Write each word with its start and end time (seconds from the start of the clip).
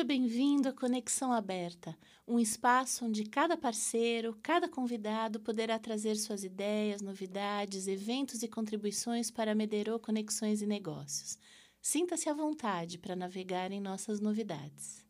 Seja 0.00 0.08
bem-vindo 0.08 0.66
à 0.66 0.72
Conexão 0.72 1.30
Aberta, 1.30 1.94
um 2.26 2.38
espaço 2.38 3.04
onde 3.04 3.22
cada 3.22 3.54
parceiro, 3.54 4.34
cada 4.42 4.66
convidado 4.66 5.38
poderá 5.38 5.78
trazer 5.78 6.16
suas 6.16 6.42
ideias, 6.42 7.02
novidades, 7.02 7.86
eventos 7.86 8.42
e 8.42 8.48
contribuições 8.48 9.30
para 9.30 9.54
Mederô 9.54 10.00
Conexões 10.00 10.62
e 10.62 10.66
Negócios. 10.66 11.36
Sinta-se 11.82 12.30
à 12.30 12.32
vontade 12.32 12.96
para 12.96 13.14
navegar 13.14 13.72
em 13.72 13.78
nossas 13.78 14.20
novidades. 14.20 15.04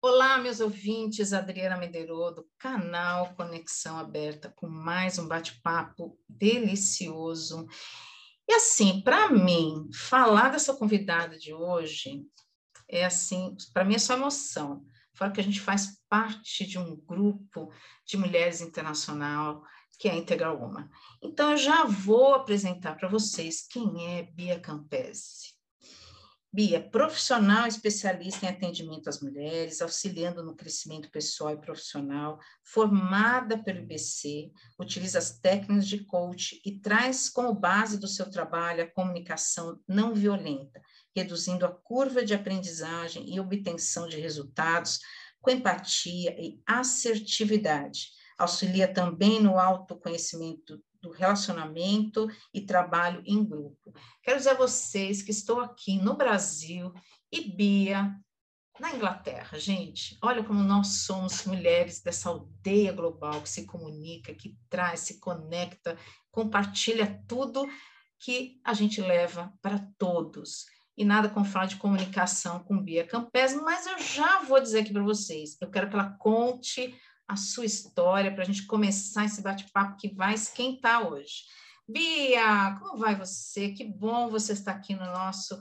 Olá, 0.00 0.38
meus 0.38 0.60
ouvintes, 0.60 1.32
Adriana 1.32 1.76
Mederô, 1.76 2.30
do 2.30 2.48
canal 2.56 3.34
Conexão 3.34 3.98
Aberta, 3.98 4.52
com 4.54 4.68
mais 4.68 5.18
um 5.18 5.26
bate-papo 5.26 6.16
delicioso. 6.28 7.66
E 8.48 8.54
assim, 8.54 9.00
para 9.00 9.28
mim, 9.28 9.88
falar 9.92 10.50
dessa 10.50 10.72
convidada 10.72 11.36
de 11.36 11.52
hoje 11.52 12.24
é 12.88 13.04
assim, 13.04 13.56
para 13.72 13.84
mim 13.84 13.94
é 13.94 13.98
só 13.98 14.14
emoção. 14.14 14.84
Fora 15.14 15.32
que 15.32 15.40
a 15.40 15.44
gente 15.44 15.60
faz 15.60 15.98
parte 16.08 16.66
de 16.66 16.78
um 16.78 16.94
grupo 16.94 17.72
de 18.04 18.16
mulheres 18.16 18.60
internacional 18.60 19.62
que 19.98 20.08
é 20.08 20.12
a 20.12 20.16
Integral 20.16 20.58
Woman. 20.60 20.88
Então, 21.22 21.52
eu 21.52 21.56
já 21.56 21.84
vou 21.84 22.34
apresentar 22.34 22.96
para 22.96 23.08
vocês 23.08 23.66
quem 23.68 24.18
é 24.18 24.22
Bia 24.24 24.60
Campese. 24.60 25.56
Bia, 26.52 26.80
profissional 26.80 27.66
especialista 27.66 28.46
em 28.46 28.48
atendimento 28.48 29.08
às 29.08 29.20
mulheres, 29.20 29.82
auxiliando 29.82 30.42
no 30.42 30.56
crescimento 30.56 31.10
pessoal 31.10 31.52
e 31.52 31.60
profissional, 31.60 32.38
formada 32.64 33.62
pelo 33.62 33.80
IBC, 33.80 34.50
utiliza 34.78 35.18
as 35.18 35.38
técnicas 35.38 35.86
de 35.86 36.04
coach 36.04 36.58
e 36.64 36.78
traz 36.78 37.28
como 37.28 37.52
base 37.52 37.98
do 37.98 38.08
seu 38.08 38.30
trabalho 38.30 38.84
a 38.84 38.90
comunicação 38.90 39.78
não 39.86 40.14
violenta, 40.14 40.80
reduzindo 41.16 41.64
a 41.64 41.72
curva 41.72 42.22
de 42.22 42.34
aprendizagem 42.34 43.34
e 43.34 43.40
obtenção 43.40 44.06
de 44.06 44.20
resultados 44.20 45.00
com 45.40 45.50
empatia 45.50 46.36
e 46.38 46.60
assertividade. 46.66 48.10
Auxilia 48.38 48.86
também 48.86 49.40
no 49.40 49.58
autoconhecimento 49.58 50.78
do 51.00 51.10
relacionamento 51.10 52.28
e 52.52 52.60
trabalho 52.60 53.22
em 53.24 53.42
grupo. 53.42 53.94
Quero 54.22 54.36
dizer 54.36 54.50
a 54.50 54.54
vocês 54.54 55.22
que 55.22 55.30
estou 55.30 55.60
aqui 55.60 55.96
no 55.96 56.16
Brasil 56.16 56.92
e 57.32 57.40
Bia 57.50 58.14
na 58.78 58.94
Inglaterra, 58.94 59.58
gente. 59.58 60.18
Olha 60.20 60.44
como 60.44 60.62
nós 60.62 61.04
somos 61.04 61.46
mulheres 61.46 62.02
dessa 62.02 62.28
aldeia 62.28 62.92
global 62.92 63.40
que 63.40 63.48
se 63.48 63.64
comunica, 63.64 64.34
que 64.34 64.54
traz, 64.68 65.00
se 65.00 65.18
conecta, 65.18 65.96
compartilha 66.30 67.24
tudo 67.26 67.66
que 68.18 68.60
a 68.62 68.74
gente 68.74 69.00
leva 69.00 69.50
para 69.62 69.78
todos. 69.96 70.66
E 70.96 71.04
nada 71.04 71.28
como 71.28 71.44
falar 71.44 71.66
de 71.66 71.76
comunicação 71.76 72.60
com 72.60 72.82
Bia 72.82 73.06
Campes, 73.06 73.54
mas 73.54 73.86
eu 73.86 73.98
já 73.98 74.42
vou 74.42 74.60
dizer 74.60 74.80
aqui 74.80 74.92
para 74.92 75.02
vocês. 75.02 75.56
Eu 75.60 75.70
quero 75.70 75.88
que 75.88 75.94
ela 75.94 76.16
conte 76.18 76.94
a 77.28 77.36
sua 77.36 77.64
história 77.64 78.32
para 78.32 78.42
a 78.42 78.46
gente 78.46 78.66
começar 78.66 79.24
esse 79.24 79.42
bate-papo 79.42 79.96
que 79.96 80.14
vai 80.14 80.34
esquentar 80.34 81.06
hoje. 81.06 81.44
Bia, 81.88 82.76
como 82.80 82.98
vai 82.98 83.14
você? 83.14 83.72
Que 83.72 83.84
bom 83.84 84.28
você 84.30 84.52
estar 84.52 84.72
aqui 84.72 84.94
no 84.94 85.04
nosso 85.04 85.60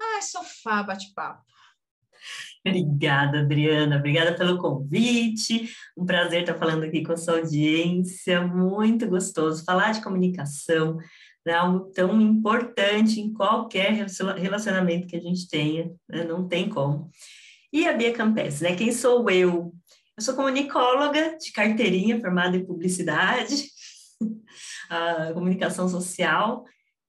Ai, 0.00 0.22
sofá 0.22 0.82
bate-papo. 0.82 1.42
Obrigada, 2.66 3.40
Adriana. 3.40 3.98
Obrigada 3.98 4.34
pelo 4.34 4.58
convite. 4.58 5.70
Um 5.96 6.06
prazer 6.06 6.40
estar 6.40 6.54
falando 6.54 6.84
aqui 6.84 7.02
com 7.02 7.12
a 7.12 7.16
sua 7.16 7.38
audiência. 7.38 8.46
Muito 8.46 9.06
gostoso 9.06 9.64
falar 9.64 9.92
de 9.92 10.02
comunicação, 10.02 10.98
é 11.46 11.54
algo 11.54 11.90
tão 11.92 12.20
importante 12.20 13.20
em 13.20 13.32
qualquer 13.32 13.92
relacionamento 13.92 15.06
que 15.06 15.16
a 15.16 15.20
gente 15.20 15.48
tenha, 15.48 15.92
né? 16.08 16.24
não 16.24 16.48
tem 16.48 16.68
como. 16.68 17.10
E 17.72 17.86
a 17.86 17.92
Bia 17.92 18.12
Campes, 18.12 18.60
né? 18.60 18.76
Quem 18.76 18.92
sou 18.92 19.28
eu? 19.28 19.74
Eu 20.16 20.22
sou 20.22 20.34
comunicóloga 20.34 21.36
de 21.36 21.50
carteirinha, 21.50 22.20
formada 22.20 22.56
em 22.56 22.64
publicidade, 22.64 23.68
comunicação 25.34 25.88
social, 25.88 26.64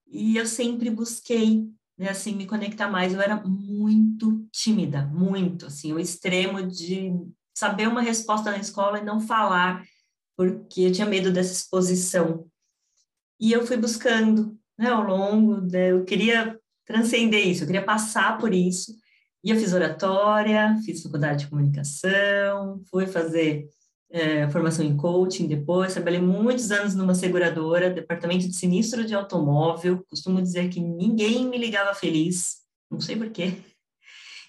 e 0.07 0.35
eu 0.37 0.45
sempre 0.47 0.89
busquei, 0.89 1.67
né, 1.97 2.09
assim, 2.09 2.33
me 2.33 2.47
conectar 2.47 2.89
mais. 2.89 3.13
Eu 3.13 3.21
era 3.21 3.35
muito 3.45 4.47
tímida, 4.51 5.05
muito, 5.05 5.67
assim, 5.67 5.93
o 5.93 5.99
extremo 5.99 6.63
de 6.63 7.13
saber 7.53 7.87
uma 7.87 8.01
resposta 8.01 8.49
na 8.49 8.57
escola 8.57 8.99
e 8.99 9.05
não 9.05 9.19
falar, 9.19 9.85
porque 10.35 10.81
eu 10.81 10.91
tinha 10.91 11.05
medo 11.05 11.31
dessa 11.31 11.53
exposição. 11.53 12.49
E 13.39 13.51
eu 13.51 13.65
fui 13.65 13.77
buscando, 13.77 14.57
né, 14.77 14.89
ao 14.89 15.03
longo, 15.03 15.61
né, 15.61 15.91
eu 15.91 16.05
queria 16.05 16.57
transcender 16.85 17.47
isso, 17.47 17.63
eu 17.63 17.67
queria 17.67 17.83
passar 17.83 18.37
por 18.37 18.53
isso, 18.53 18.95
e 19.43 19.49
eu 19.49 19.57
fiz 19.57 19.73
oratória, 19.73 20.75
fiz 20.85 21.01
faculdade 21.03 21.43
de 21.43 21.49
comunicação, 21.49 22.81
fui 22.89 23.05
fazer 23.07 23.67
é, 24.09 24.49
formação 24.49 24.85
em 24.85 24.95
coaching 24.95 25.47
depois, 25.47 25.93
trabalhei 25.93 26.21
muitos 26.21 26.71
anos 26.71 26.95
numa 26.95 27.13
seguradora, 27.13 27.89
departamento 27.89 28.47
de 28.47 28.55
sinistro 28.55 29.05
de 29.05 29.13
automóvel, 29.13 30.03
costumo 30.09 30.41
dizer 30.41 30.69
que 30.69 30.79
ninguém 30.79 31.47
me 31.47 31.57
ligava 31.57 31.93
feliz, 31.93 32.57
não 32.89 32.99
sei 32.99 33.15
porquê. 33.15 33.57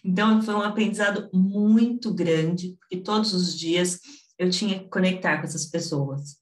Então, 0.04 0.41
foi 0.41 0.54
um 0.54 0.62
aprendizado 0.62 1.28
muito 1.32 2.14
grande, 2.14 2.76
porque 2.78 2.98
todos 2.98 3.34
os 3.34 3.58
dias 3.58 3.98
eu 4.38 4.48
tinha 4.50 4.78
que 4.78 4.88
conectar 4.88 5.38
com 5.38 5.44
essas 5.44 5.66
pessoas. 5.66 6.36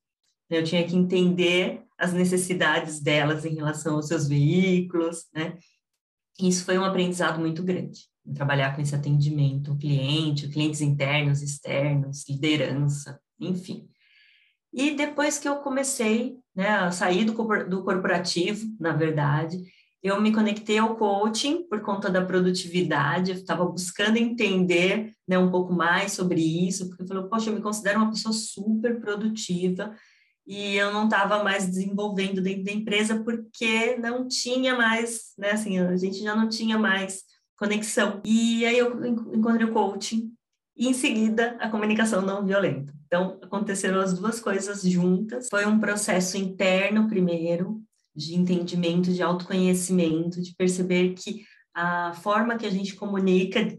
Eu 0.50 0.62
tinha 0.62 0.86
que 0.86 0.94
entender 0.94 1.82
as 1.98 2.12
necessidades 2.12 3.00
delas 3.00 3.44
em 3.44 3.54
relação 3.54 3.96
aos 3.96 4.08
seus 4.08 4.28
veículos, 4.28 5.26
né? 5.34 5.56
Isso 6.40 6.64
foi 6.64 6.76
um 6.76 6.84
aprendizado 6.84 7.38
muito 7.38 7.62
grande 7.62 8.08
trabalhar 8.32 8.74
com 8.74 8.80
esse 8.80 8.94
atendimento 8.94 9.70
ao 9.70 9.76
cliente, 9.76 10.48
clientes 10.48 10.80
internos, 10.80 11.42
externos, 11.42 12.26
liderança, 12.28 13.20
enfim. 13.38 13.86
E 14.72 14.92
depois 14.92 15.38
que 15.38 15.48
eu 15.48 15.56
comecei 15.56 16.36
né, 16.54 16.68
a 16.68 16.90
sair 16.90 17.24
do, 17.24 17.34
do 17.68 17.84
corporativo, 17.84 18.66
na 18.80 18.92
verdade, 18.92 19.62
eu 20.02 20.20
me 20.20 20.32
conectei 20.32 20.78
ao 20.78 20.96
coaching 20.96 21.66
por 21.68 21.80
conta 21.80 22.10
da 22.10 22.24
produtividade, 22.24 23.30
eu 23.30 23.36
estava 23.36 23.64
buscando 23.64 24.16
entender 24.16 25.12
né, 25.26 25.38
um 25.38 25.50
pouco 25.50 25.72
mais 25.72 26.12
sobre 26.12 26.40
isso, 26.40 26.88
porque 26.88 27.02
eu 27.02 27.06
falei, 27.06 27.24
poxa, 27.24 27.50
eu 27.50 27.54
me 27.54 27.62
considero 27.62 28.00
uma 28.00 28.10
pessoa 28.10 28.32
super 28.32 29.00
produtiva, 29.00 29.94
e 30.46 30.76
eu 30.76 30.92
não 30.92 31.04
estava 31.04 31.42
mais 31.42 31.66
desenvolvendo 31.66 32.40
dentro 32.42 32.64
da 32.64 32.72
empresa 32.72 33.22
porque 33.22 33.96
não 33.96 34.28
tinha 34.28 34.76
mais, 34.76 35.32
né, 35.38 35.52
assim, 35.52 35.78
a 35.78 35.96
gente 35.96 36.22
já 36.22 36.36
não 36.36 36.48
tinha 36.48 36.78
mais 36.78 37.22
conexão. 37.56 38.20
E 38.24 38.64
aí 38.66 38.78
eu 38.78 39.04
encontrei 39.06 39.66
o 39.66 39.72
coaching 39.72 40.30
e 40.76 40.88
em 40.88 40.94
seguida 40.94 41.56
a 41.60 41.68
comunicação 41.70 42.20
não 42.20 42.44
violenta. 42.44 42.92
Então 43.06 43.38
aconteceram 43.42 44.00
as 44.00 44.12
duas 44.12 44.40
coisas 44.40 44.82
juntas. 44.82 45.48
Foi 45.48 45.64
um 45.64 45.78
processo 45.78 46.36
interno 46.36 47.08
primeiro 47.08 47.80
de 48.14 48.34
entendimento, 48.34 49.12
de 49.12 49.22
autoconhecimento, 49.22 50.40
de 50.40 50.54
perceber 50.54 51.14
que 51.14 51.44
a 51.74 52.12
forma 52.14 52.56
que 52.56 52.66
a 52.66 52.70
gente 52.70 52.94
comunica 52.94 53.76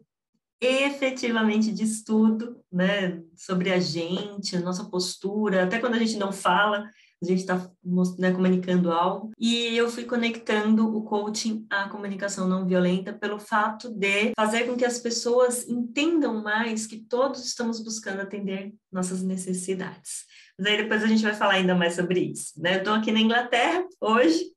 efetivamente 0.62 1.72
diz 1.72 2.04
tudo, 2.04 2.60
né, 2.72 3.22
sobre 3.36 3.72
a 3.72 3.80
gente, 3.80 4.56
a 4.56 4.62
nossa 4.62 4.86
postura, 4.86 5.64
até 5.64 5.80
quando 5.80 5.96
a 5.96 6.00
gente 6.00 6.18
não 6.18 6.32
fala, 6.32 6.90
a 7.22 7.26
gente 7.26 7.40
está 7.40 7.70
né, 8.18 8.32
comunicando 8.32 8.92
algo. 8.92 9.32
E 9.40 9.76
eu 9.76 9.90
fui 9.90 10.04
conectando 10.04 10.96
o 10.96 11.04
coaching 11.04 11.66
à 11.70 11.90
comunicação 11.90 12.48
não 12.48 12.68
violenta 12.68 13.14
pelo 13.14 13.40
fato 13.40 13.90
de 13.90 14.34
fazer 14.36 14.66
com 14.66 14.76
que 14.76 14.86
as 14.86 15.00
pessoas 15.00 15.68
entendam 15.68 16.42
mais 16.42 16.86
que 16.86 16.98
todos 16.98 17.46
estamos 17.46 17.82
buscando 17.84 18.22
atender 18.22 18.74
nossas 18.92 19.24
necessidades. 19.24 20.26
Mas 20.58 20.68
aí 20.68 20.78
depois 20.78 21.04
a 21.04 21.08
gente 21.08 21.24
vai 21.24 21.34
falar 21.34 21.54
ainda 21.54 21.76
mais 21.76 21.96
sobre 21.96 22.20
isso. 22.20 22.54
Né? 22.58 22.76
Eu 22.76 22.80
estou 22.80 22.94
aqui 22.94 23.12
na 23.12 23.20
Inglaterra 23.20 23.86
hoje, 24.00 24.55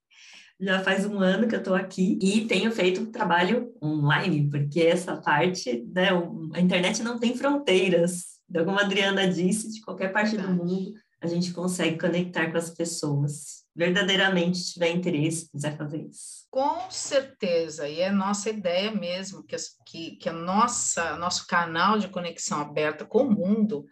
já 0.60 0.82
faz 0.82 1.06
um 1.06 1.20
ano 1.20 1.46
que 1.46 1.54
eu 1.54 1.60
estou 1.60 1.74
aqui 1.74 2.18
e 2.20 2.46
tenho 2.46 2.70
feito 2.72 3.06
trabalho 3.06 3.72
online, 3.82 4.50
porque 4.50 4.80
essa 4.80 5.16
parte, 5.16 5.84
né, 5.94 6.08
a 6.54 6.60
internet 6.60 7.02
não 7.02 7.18
tem 7.18 7.36
fronteiras. 7.36 8.38
Então, 8.50 8.64
como 8.64 8.78
a 8.78 8.82
Adriana 8.82 9.28
disse, 9.28 9.72
de 9.72 9.80
qualquer 9.80 10.12
parte 10.12 10.36
Verdade. 10.36 10.56
do 10.56 10.64
mundo 10.64 10.94
a 11.20 11.26
gente 11.26 11.52
consegue 11.52 11.98
conectar 11.98 12.50
com 12.50 12.56
as 12.56 12.70
pessoas. 12.70 13.64
Verdadeiramente 13.74 14.72
tiver 14.72 14.90
interesse, 14.90 15.50
quiser 15.50 15.76
fazer 15.76 16.02
isso. 16.02 16.46
Com 16.50 16.90
certeza, 16.90 17.88
e 17.88 18.00
é 18.00 18.10
nossa 18.10 18.50
ideia 18.50 18.90
mesmo 18.90 19.42
que, 19.44 19.56
que, 19.86 20.10
que 20.16 20.28
a 20.28 20.32
nossa 20.32 21.16
nosso 21.16 21.46
canal 21.46 21.98
de 21.98 22.08
conexão 22.08 22.60
aberta 22.60 23.04
com 23.04 23.22
o 23.22 23.30
mundo 23.30 23.84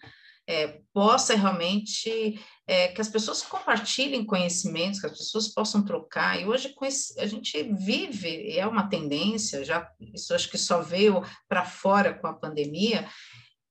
é, 0.47 0.81
possa 0.93 1.35
realmente 1.35 2.41
é, 2.67 2.89
que 2.89 3.01
as 3.01 3.09
pessoas 3.09 3.43
compartilhem 3.43 4.25
conhecimentos, 4.25 5.01
que 5.01 5.07
as 5.07 5.19
pessoas 5.19 5.49
possam 5.49 5.85
trocar. 5.85 6.41
E 6.41 6.47
hoje 6.47 6.75
a 7.19 7.27
gente 7.27 7.63
vive, 7.75 8.57
é 8.57 8.67
uma 8.67 8.89
tendência, 8.89 9.65
já 9.65 9.89
isso 10.01 10.35
acho 10.35 10.49
que 10.51 10.59
só 10.59 10.81
veio 10.81 11.23
para 11.49 11.65
fora 11.65 12.15
com 12.15 12.27
a 12.27 12.35
pandemia, 12.35 13.09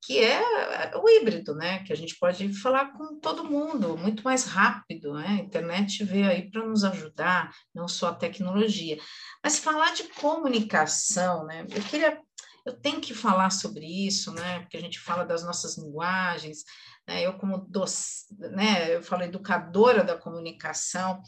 que 0.05 0.23
é 0.23 0.39
o 1.01 1.09
híbrido, 1.09 1.55
né? 1.55 1.83
Que 1.83 1.91
a 1.91 1.95
gente 1.95 2.15
pode 2.19 2.53
falar 2.53 2.93
com 2.93 3.19
todo 3.19 3.43
mundo 3.43 3.97
muito 3.97 4.23
mais 4.23 4.45
rápido, 4.45 5.13
né? 5.15 5.25
A 5.27 5.43
internet 5.43 6.03
veio 6.03 6.29
aí 6.29 6.49
para 6.49 6.65
nos 6.65 6.83
ajudar, 6.83 7.51
não 7.73 7.87
só 7.87 8.09
a 8.09 8.15
tecnologia. 8.15 8.99
Mas 9.43 9.57
falar 9.57 9.93
de 9.95 10.03
comunicação, 10.03 11.45
né? 11.45 11.65
Eu 11.71 11.81
queria, 11.81 12.19
eu 12.65 12.73
tenho 12.73 12.99
que 12.99 13.13
falar 13.13 13.51
sobre 13.51 13.85
isso, 13.85 14.33
né? 14.33 14.59
Porque 14.59 14.75
a 14.75 14.81
gente 14.81 14.99
fala 14.99 15.23
das 15.23 15.43
nossas 15.43 15.77
linguagens, 15.77 16.63
né? 17.07 17.21
Eu 17.21 17.37
como 17.37 17.59
doc, 17.59 17.89
né? 18.31 18.95
Eu 18.95 19.03
falo 19.03 19.23
educadora 19.23 20.03
da 20.03 20.17
comunicação, 20.17 21.21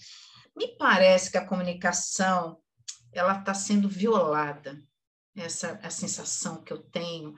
me 0.55 0.75
parece 0.77 1.31
que 1.31 1.37
a 1.37 1.45
comunicação 1.45 2.59
ela 3.13 3.39
está 3.39 3.53
sendo 3.53 3.87
violada. 3.87 4.81
Essa 5.35 5.79
a 5.83 5.89
sensação 5.91 6.63
que 6.63 6.73
eu 6.73 6.81
tenho 6.81 7.35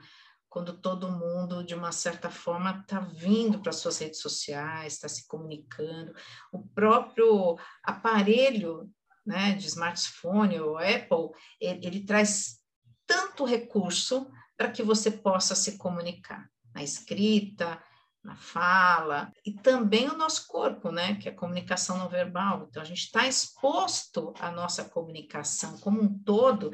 quando 0.48 0.80
todo 0.80 1.12
mundo, 1.12 1.62
de 1.62 1.74
uma 1.74 1.92
certa 1.92 2.28
forma, 2.28 2.80
está 2.80 2.98
vindo 2.98 3.60
para 3.60 3.70
suas 3.70 3.98
redes 3.98 4.20
sociais, 4.20 4.94
está 4.94 5.08
se 5.08 5.28
comunicando. 5.28 6.12
O 6.50 6.66
próprio 6.66 7.56
aparelho 7.84 8.90
né, 9.24 9.52
de 9.52 9.66
smartphone, 9.68 10.60
o 10.60 10.76
Apple, 10.76 11.30
ele, 11.60 11.86
ele 11.86 12.04
traz 12.04 12.59
tanto 13.10 13.44
recurso 13.44 14.30
para 14.56 14.70
que 14.70 14.84
você 14.84 15.10
possa 15.10 15.56
se 15.56 15.76
comunicar 15.76 16.48
na 16.72 16.84
escrita, 16.84 17.82
na 18.22 18.36
fala, 18.36 19.32
e 19.44 19.52
também 19.52 20.08
o 20.08 20.16
nosso 20.16 20.46
corpo, 20.46 20.92
né, 20.92 21.16
que 21.16 21.28
é 21.28 21.32
a 21.32 21.36
comunicação 21.36 21.98
não 21.98 22.08
verbal. 22.08 22.66
Então, 22.68 22.80
a 22.80 22.84
gente 22.84 23.04
está 23.04 23.26
exposto 23.26 24.32
à 24.38 24.52
nossa 24.52 24.84
comunicação 24.84 25.76
como 25.78 26.00
um 26.00 26.18
todo, 26.22 26.70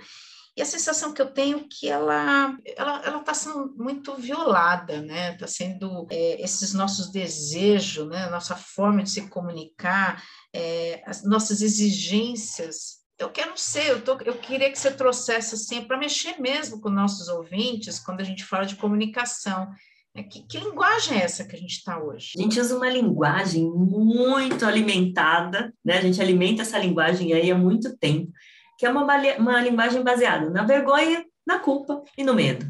e 0.56 0.62
a 0.62 0.66
sensação 0.66 1.12
que 1.12 1.20
eu 1.20 1.32
tenho 1.32 1.58
é 1.58 1.66
que 1.70 1.88
ela 1.88 2.56
ela 2.76 3.18
está 3.20 3.34
sendo 3.34 3.74
muito 3.76 4.14
violada, 4.16 5.02
né? 5.02 5.34
Está 5.34 5.46
sendo 5.46 6.06
é, 6.10 6.42
esses 6.42 6.72
nossos 6.72 7.10
desejos, 7.10 8.08
né? 8.08 8.30
Nossa 8.30 8.56
forma 8.56 9.02
de 9.02 9.10
se 9.10 9.28
comunicar, 9.28 10.24
é, 10.54 11.02
as 11.06 11.22
nossas 11.22 11.60
exigências. 11.60 13.04
Eu 13.18 13.30
quero 13.30 13.56
ser, 13.56 13.88
eu, 13.88 14.02
tô, 14.02 14.18
eu 14.24 14.34
queria 14.34 14.70
que 14.70 14.78
você 14.78 14.90
trouxesse 14.90 15.54
assim 15.54 15.82
para 15.82 15.96
mexer 15.96 16.38
mesmo 16.40 16.80
com 16.80 16.90
nossos 16.90 17.28
ouvintes 17.28 17.98
quando 17.98 18.20
a 18.20 18.24
gente 18.24 18.44
fala 18.44 18.66
de 18.66 18.76
comunicação. 18.76 19.68
É, 20.14 20.22
que, 20.22 20.46
que, 20.46 20.58
linguagem 20.58 21.18
é 21.18 21.24
essa 21.24 21.44
que 21.44 21.56
a 21.56 21.58
gente 21.58 21.76
está 21.76 21.98
hoje? 21.98 22.32
A 22.38 22.42
gente 22.42 22.58
usa 22.60 22.76
uma 22.76 22.88
linguagem 22.88 23.70
muito 23.70 24.64
alimentada, 24.64 25.72
né? 25.84 25.98
A 25.98 26.00
gente 26.02 26.20
alimenta 26.20 26.62
essa 26.62 26.78
linguagem 26.78 27.32
aí 27.32 27.50
há 27.50 27.54
muito 27.56 27.96
tempo 27.96 28.32
que 28.78 28.84
é 28.84 28.90
uma, 28.90 29.04
uma 29.38 29.60
linguagem 29.60 30.02
baseada 30.02 30.50
na 30.50 30.62
vergonha, 30.64 31.24
na 31.46 31.58
culpa 31.58 32.02
e 32.16 32.22
no 32.22 32.34
medo. 32.34 32.66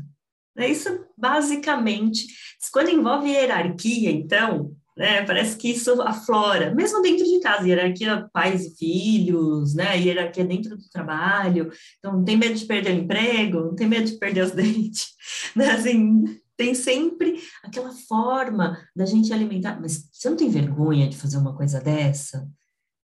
É 0.56 0.68
isso, 0.68 1.04
basicamente. 1.16 2.26
Quando 2.72 2.90
envolve 2.90 3.30
hierarquia, 3.30 4.10
então, 4.10 4.74
né, 4.96 5.22
parece 5.26 5.56
que 5.56 5.70
isso 5.70 6.00
aflora, 6.00 6.74
mesmo 6.74 7.02
dentro 7.02 7.24
de 7.24 7.38
casa, 7.40 7.68
hierarquia 7.68 8.28
pais 8.32 8.64
e 8.64 8.76
filhos, 8.76 9.74
né, 9.74 9.98
hierarquia 10.00 10.44
dentro 10.44 10.76
do 10.76 10.88
trabalho. 10.88 11.70
Então, 11.98 12.14
não 12.14 12.24
tem 12.24 12.36
medo 12.36 12.54
de 12.54 12.64
perder 12.64 12.92
o 12.94 13.00
emprego, 13.00 13.60
não 13.60 13.74
tem 13.74 13.86
medo 13.86 14.06
de 14.06 14.18
perder 14.18 14.44
os 14.44 14.52
dentes, 14.56 15.08
né, 15.54 15.72
assim, 15.72 16.24
tem 16.56 16.74
sempre 16.74 17.38
aquela 17.62 17.92
forma 17.92 18.78
da 18.96 19.04
gente 19.04 19.32
alimentar. 19.32 19.78
Mas 19.78 20.08
você 20.10 20.30
não 20.30 20.36
tem 20.36 20.48
vergonha 20.48 21.08
de 21.08 21.16
fazer 21.16 21.36
uma 21.36 21.54
coisa 21.54 21.78
dessa? 21.78 22.48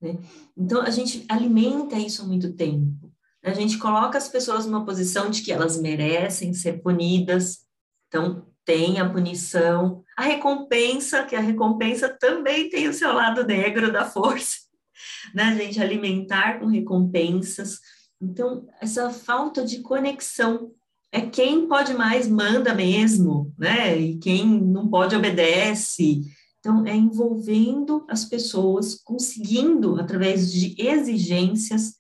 Né? 0.02 0.18
Então, 0.58 0.82
a 0.82 0.90
gente 0.90 1.26
alimenta 1.30 1.98
isso 1.98 2.22
há 2.22 2.26
muito 2.26 2.54
tempo. 2.54 3.10
A 3.44 3.54
gente 3.54 3.78
coloca 3.78 4.18
as 4.18 4.28
pessoas 4.28 4.66
numa 4.66 4.86
posição 4.86 5.30
de 5.30 5.42
que 5.42 5.54
elas 5.54 5.80
merecem 5.80 6.54
ser 6.54 6.82
punidas, 6.82 7.60
então 8.08 8.46
tem 8.66 9.00
a 9.00 9.10
punição, 9.10 10.04
a 10.18 10.24
recompensa, 10.24 11.24
que 11.24 11.36
a 11.36 11.40
recompensa 11.40 12.10
também 12.10 12.70
tem 12.70 12.88
o 12.88 12.94
seu 12.94 13.14
lado 13.14 13.46
negro 13.46 13.94
da 13.94 14.04
força, 14.04 14.58
né? 15.34 15.56
Gente 15.56 15.80
alimentar 15.80 16.60
com 16.60 16.66
recompensas. 16.66 17.80
Então, 18.20 18.68
essa 18.82 19.12
falta 19.12 19.64
de 19.64 19.82
conexão 19.82 20.72
é 21.12 21.22
quem 21.22 21.68
pode 21.68 21.94
mais 21.94 22.28
manda 22.28 22.74
mesmo, 22.74 23.54
né? 23.60 23.96
E 23.96 24.18
quem 24.18 24.44
não 24.60 24.90
pode 24.90 25.16
obedece. 25.16 26.22
Então, 26.60 26.84
é 26.88 26.96
envolvendo 26.96 28.04
as 28.10 28.26
pessoas, 28.26 28.96
conseguindo, 28.96 30.02
através 30.02 30.52
de 30.52 30.76
exigências, 30.82 31.98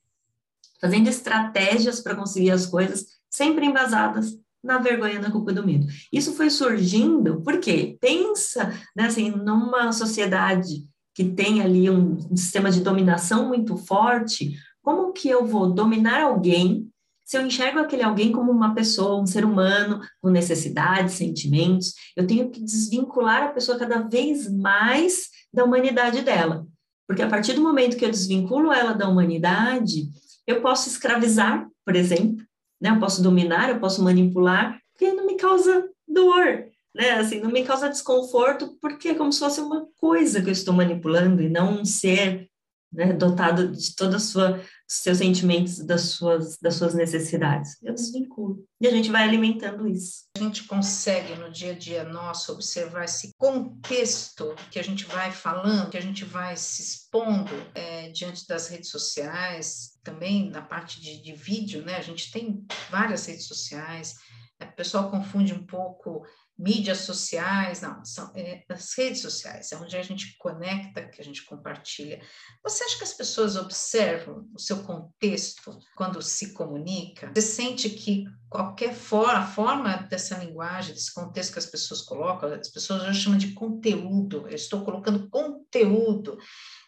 fazendo 0.81 1.07
estratégias 1.07 2.01
para 2.01 2.15
conseguir 2.15 2.49
as 2.49 2.65
coisas, 2.65 3.05
sempre 3.29 3.67
embasadas 3.67 4.35
na 4.67 4.77
vergonha, 4.77 5.19
na 5.19 5.31
culpa 5.31 5.51
do 5.51 5.65
medo. 5.65 5.87
Isso 6.13 6.33
foi 6.33 6.49
surgindo 6.49 7.41
porque 7.41 7.97
pensa, 7.99 8.71
né, 8.95 9.05
assim, 9.05 9.31
numa 9.31 9.91
sociedade 9.91 10.85
que 11.15 11.23
tem 11.23 11.61
ali 11.61 11.89
um 11.89 12.35
sistema 12.35 12.69
de 12.69 12.81
dominação 12.81 13.47
muito 13.47 13.75
forte, 13.75 14.55
como 14.83 15.11
que 15.13 15.27
eu 15.27 15.45
vou 15.45 15.73
dominar 15.73 16.21
alguém 16.21 16.87
se 17.27 17.37
eu 17.37 17.45
enxergo 17.45 17.79
aquele 17.79 18.03
alguém 18.03 18.31
como 18.31 18.49
uma 18.49 18.73
pessoa, 18.73 19.21
um 19.21 19.25
ser 19.25 19.43
humano, 19.43 19.99
com 20.21 20.29
necessidades, 20.29 21.15
sentimentos, 21.15 21.93
eu 22.15 22.25
tenho 22.25 22.49
que 22.49 22.63
desvincular 22.63 23.43
a 23.43 23.49
pessoa 23.49 23.77
cada 23.77 23.99
vez 23.99 24.49
mais 24.49 25.27
da 25.53 25.65
humanidade 25.65 26.21
dela. 26.21 26.65
Porque 27.05 27.21
a 27.21 27.27
partir 27.27 27.51
do 27.51 27.61
momento 27.61 27.97
que 27.97 28.05
eu 28.05 28.09
desvinculo 28.09 28.71
ela 28.71 28.93
da 28.93 29.09
humanidade, 29.09 30.07
eu 30.47 30.61
posso 30.61 30.87
escravizar, 30.87 31.67
por 31.85 31.97
exemplo, 31.97 32.45
né? 32.81 32.89
Eu 32.89 32.99
posso 32.99 33.21
dominar, 33.21 33.69
eu 33.69 33.79
posso 33.79 34.03
manipular, 34.03 34.79
porque 34.93 35.13
não 35.13 35.25
me 35.25 35.35
causa 35.35 35.89
dor, 36.07 36.65
né? 36.95 37.11
Assim, 37.11 37.39
não 37.39 37.51
me 37.51 37.63
causa 37.63 37.89
desconforto, 37.89 38.77
porque 38.81 39.09
é 39.09 39.15
como 39.15 39.31
se 39.31 39.39
fosse 39.39 39.61
uma 39.61 39.87
coisa 39.97 40.41
que 40.41 40.49
eu 40.49 40.53
estou 40.53 40.73
manipulando 40.73 41.41
e 41.41 41.49
não 41.49 41.81
um 41.81 41.85
ser 41.85 42.49
né, 42.91 43.13
dotado 43.13 43.67
de 43.71 43.95
todos 43.95 44.23
sua, 44.23 44.59
seus 44.87 45.17
sentimentos, 45.17 45.79
das 45.79 46.01
suas, 46.01 46.57
das 46.57 46.75
suas 46.75 46.93
necessidades. 46.93 47.77
Eu 47.83 47.93
desvinculo. 47.93 48.65
E 48.79 48.87
a 48.87 48.91
gente 48.91 49.11
vai 49.11 49.23
alimentando 49.23 49.87
isso. 49.87 50.25
A 50.37 50.39
gente 50.39 50.63
consegue, 50.63 51.35
no 51.35 51.51
dia 51.51 51.71
a 51.71 51.77
dia 51.77 52.03
nosso, 52.05 52.53
observar 52.53 53.03
esse 53.03 53.33
contexto 53.37 54.55
que 54.71 54.79
a 54.79 54.83
gente 54.83 55.03
vai 55.05 55.31
falando, 55.31 55.89
que 55.89 55.97
a 55.97 56.01
gente 56.01 56.23
vai 56.23 56.55
se 56.55 56.81
expondo 56.81 57.51
é, 57.75 58.09
diante 58.09 58.47
das 58.47 58.69
redes 58.69 58.89
sociais, 58.89 59.97
também 60.03 60.49
na 60.49 60.61
parte 60.61 61.01
de, 61.01 61.21
de 61.21 61.33
vídeo, 61.33 61.83
né? 61.83 61.97
A 61.97 62.01
gente 62.01 62.31
tem 62.31 62.65
várias 62.89 63.25
redes 63.25 63.45
sociais, 63.45 64.15
o 64.61 64.75
pessoal 64.75 65.11
confunde 65.11 65.53
um 65.53 65.65
pouco 65.65 66.25
mídias 66.57 66.99
sociais, 66.99 67.81
não, 67.81 68.03
são 68.03 68.31
é, 68.35 68.63
as 68.69 68.97
redes 68.97 69.21
sociais, 69.21 69.71
é 69.71 69.77
onde 69.77 69.95
a 69.95 70.01
gente 70.01 70.35
conecta, 70.37 71.07
que 71.07 71.21
a 71.21 71.23
gente 71.23 71.45
compartilha. 71.45 72.21
Você 72.63 72.83
acha 72.83 72.97
que 72.97 73.03
as 73.03 73.13
pessoas 73.13 73.55
observam 73.55 74.47
o 74.55 74.59
seu 74.59 74.83
contexto 74.83 75.77
quando 75.95 76.21
se 76.21 76.53
comunica? 76.53 77.31
Você 77.33 77.41
sente 77.41 77.89
que 77.89 78.25
qualquer 78.49 78.93
forma, 78.93 79.39
a 79.39 79.47
forma 79.47 79.97
dessa 80.09 80.37
linguagem, 80.37 80.93
desse 80.93 81.13
contexto 81.13 81.53
que 81.53 81.59
as 81.59 81.65
pessoas 81.65 82.01
colocam, 82.01 82.51
as 82.51 82.69
pessoas 82.69 83.03
já 83.03 83.13
chamam 83.13 83.37
de 83.37 83.53
conteúdo, 83.53 84.47
eu 84.47 84.55
estou 84.55 84.83
colocando 84.83 85.29
conteúdo 85.29 85.56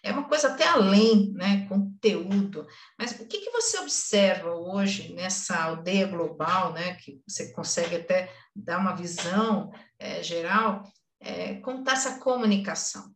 é 0.02 0.12
uma 0.12 0.24
coisa 0.24 0.50
até 0.50 0.66
além, 0.66 1.32
né, 1.34 1.66
conteúdo. 1.68 2.66
Mas 2.98 3.12
o 3.20 3.28
que, 3.28 3.40
que 3.40 3.52
você 3.52 3.78
observa 3.80 4.54
hoje 4.54 5.14
nessa 5.14 5.62
aldeia 5.62 6.08
global, 6.08 6.74
né, 6.74 6.96
que 6.96 7.22
você 7.28 7.52
consegue 7.52 7.98
até 7.98 8.32
dar 8.56 8.80
uma 8.80 8.96
visão 8.96 9.72
é, 9.98 10.24
geral, 10.24 10.84
é, 11.20 11.56
como 11.56 11.80
está 11.80 11.94
essa 11.94 12.20
comunicação? 12.20 13.14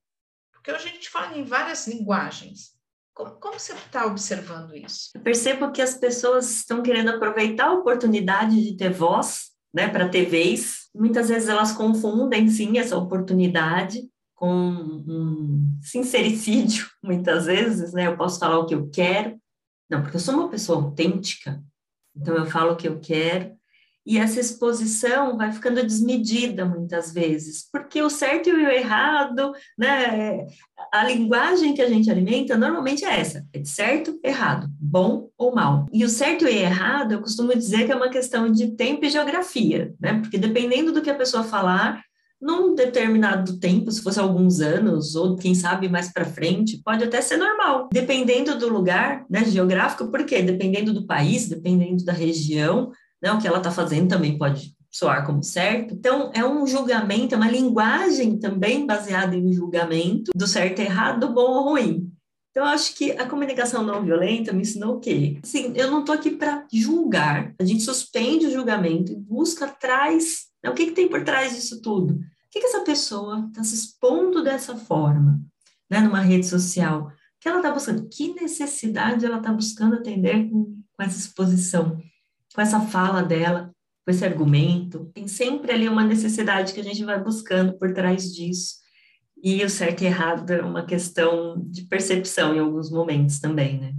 Porque 0.53 0.71
hoje 0.71 0.89
a 0.89 0.91
gente 0.91 1.09
fala 1.09 1.37
em 1.37 1.45
várias 1.45 1.87
linguagens. 1.87 2.73
Como, 3.13 3.31
como 3.31 3.59
você 3.59 3.73
está 3.73 4.05
observando 4.05 4.75
isso? 4.75 5.11
Eu 5.15 5.21
percebo 5.21 5.71
que 5.71 5.81
as 5.81 5.95
pessoas 5.95 6.49
estão 6.49 6.81
querendo 6.81 7.09
aproveitar 7.09 7.67
a 7.67 7.73
oportunidade 7.73 8.61
de 8.61 8.75
ter 8.75 8.91
voz, 8.91 9.51
né, 9.73 9.87
para 9.87 10.09
ter 10.09 10.25
vez. 10.25 10.89
Muitas 10.93 11.29
vezes 11.29 11.47
elas 11.47 11.71
confundem, 11.71 12.47
sim, 12.49 12.77
essa 12.77 12.97
oportunidade 12.97 14.07
com 14.35 14.49
um 14.49 15.79
sincericídio, 15.81 16.87
muitas 17.03 17.45
vezes, 17.45 17.93
né? 17.93 18.07
Eu 18.07 18.17
posso 18.17 18.39
falar 18.39 18.59
o 18.59 18.65
que 18.65 18.75
eu 18.75 18.89
quero, 18.89 19.37
não, 19.89 20.01
porque 20.01 20.17
eu 20.17 20.21
sou 20.21 20.33
uma 20.33 20.49
pessoa 20.49 20.81
autêntica, 20.81 21.61
então 22.15 22.35
eu 22.35 22.45
falo 22.45 22.73
o 22.73 22.75
que 22.75 22.87
eu 22.87 22.99
quero, 22.99 23.55
e 24.05 24.17
essa 24.17 24.39
exposição 24.39 25.37
vai 25.37 25.51
ficando 25.51 25.81
desmedida 25.81 26.65
muitas 26.65 27.13
vezes, 27.13 27.69
porque 27.71 28.01
o 28.01 28.09
certo 28.09 28.49
e 28.49 28.53
o 28.53 28.69
errado, 28.69 29.53
né? 29.77 30.45
A 30.91 31.05
linguagem 31.05 31.73
que 31.73 31.81
a 31.81 31.87
gente 31.87 32.11
alimenta 32.11 32.57
normalmente 32.57 33.05
é 33.05 33.19
essa: 33.19 33.47
é 33.53 33.59
de 33.59 33.69
certo, 33.69 34.19
errado, 34.21 34.67
bom 34.77 35.29
ou 35.37 35.55
mal. 35.55 35.87
E 35.93 36.03
o 36.03 36.09
certo 36.09 36.45
e 36.45 36.57
errado, 36.57 37.13
eu 37.13 37.21
costumo 37.21 37.55
dizer 37.55 37.85
que 37.85 37.93
é 37.93 37.95
uma 37.95 38.09
questão 38.09 38.51
de 38.51 38.75
tempo 38.75 39.05
e 39.05 39.09
geografia, 39.09 39.93
né? 39.99 40.19
Porque 40.19 40.37
dependendo 40.37 40.91
do 40.91 41.01
que 41.01 41.09
a 41.09 41.15
pessoa 41.15 41.43
falar, 41.43 42.03
num 42.43 42.75
determinado 42.75 43.57
tempo, 43.57 43.89
se 43.89 44.03
fosse 44.03 44.19
alguns 44.19 44.59
anos, 44.59 45.15
ou 45.15 45.37
quem 45.37 45.55
sabe 45.55 45.87
mais 45.87 46.11
para 46.11 46.25
frente, 46.25 46.81
pode 46.83 47.01
até 47.01 47.21
ser 47.21 47.37
normal, 47.37 47.87
dependendo 47.91 48.59
do 48.59 48.67
lugar 48.67 49.25
né, 49.29 49.45
geográfico, 49.45 50.11
porque 50.11 50.41
dependendo 50.41 50.91
do 50.93 51.07
país, 51.07 51.47
dependendo 51.47 52.03
da 52.03 52.11
região, 52.11 52.91
né, 53.21 53.31
o 53.31 53.39
que 53.39 53.47
ela 53.47 53.59
está 53.59 53.71
fazendo 53.71 54.09
também 54.09 54.37
pode 54.37 54.75
soar 54.91 55.25
como 55.25 55.41
certo. 55.41 55.93
Então, 55.93 56.31
é 56.35 56.45
um 56.45 56.67
julgamento, 56.67 57.33
é 57.33 57.37
uma 57.37 57.49
linguagem 57.49 58.37
também 58.37 58.85
baseada 58.85 59.37
em 59.37 59.53
julgamento 59.53 60.31
do 60.35 60.45
certo 60.45 60.81
errado, 60.81 61.25
do 61.25 61.33
bom 61.33 61.49
ou 61.49 61.69
ruim. 61.69 62.11
Então, 62.51 62.65
eu 62.65 62.69
acho 62.71 62.93
que 62.93 63.13
a 63.13 63.25
comunicação 63.25 63.83
não 63.83 64.03
violenta 64.03 64.51
me 64.51 64.63
ensinou 64.63 64.97
o 64.97 64.99
quê? 64.99 65.39
Assim, 65.41 65.71
eu 65.75 65.89
não 65.89 66.01
estou 66.01 66.13
aqui 66.13 66.31
para 66.31 66.65
julgar, 66.71 67.55
a 67.57 67.63
gente 67.63 67.83
suspende 67.83 68.47
o 68.47 68.51
julgamento 68.51 69.13
e 69.13 69.15
busca 69.15 69.65
atrás, 69.65 70.47
né, 70.61 70.69
o 70.69 70.73
que, 70.73 70.87
que 70.87 70.91
tem 70.91 71.07
por 71.07 71.23
trás 71.23 71.55
disso 71.55 71.81
tudo? 71.81 72.19
Que, 72.53 72.59
que 72.59 72.67
essa 72.67 72.81
pessoa 72.81 73.47
está 73.47 73.63
se 73.63 73.73
expondo 73.73 74.43
dessa 74.43 74.77
forma, 74.77 75.41
né, 75.89 75.99
numa 75.99 76.19
rede 76.19 76.45
social? 76.45 77.07
O 77.07 77.11
que 77.41 77.49
ela 77.49 77.57
está 77.57 77.71
buscando? 77.71 78.07
Que 78.07 78.31
necessidade 78.35 79.25
ela 79.25 79.37
está 79.37 79.51
buscando 79.51 79.95
atender 79.95 80.47
com, 80.51 80.79
com 80.93 81.03
essa 81.03 81.17
exposição, 81.17 81.99
com 82.53 82.61
essa 82.61 82.79
fala 82.79 83.23
dela, 83.23 83.73
com 84.05 84.11
esse 84.11 84.23
argumento? 84.23 85.09
Tem 85.15 85.27
sempre 85.27 85.71
ali 85.71 85.89
uma 85.89 86.03
necessidade 86.03 86.73
que 86.73 86.79
a 86.79 86.83
gente 86.83 87.03
vai 87.03 87.19
buscando 87.19 87.73
por 87.79 87.91
trás 87.91 88.31
disso. 88.31 88.75
E 89.41 89.65
o 89.65 89.69
certo 89.69 90.03
e 90.03 90.05
errado 90.05 90.51
é 90.51 90.61
uma 90.61 90.85
questão 90.85 91.59
de 91.65 91.81
percepção 91.87 92.55
em 92.55 92.59
alguns 92.59 92.91
momentos 92.91 93.39
também, 93.39 93.79
né? 93.79 93.93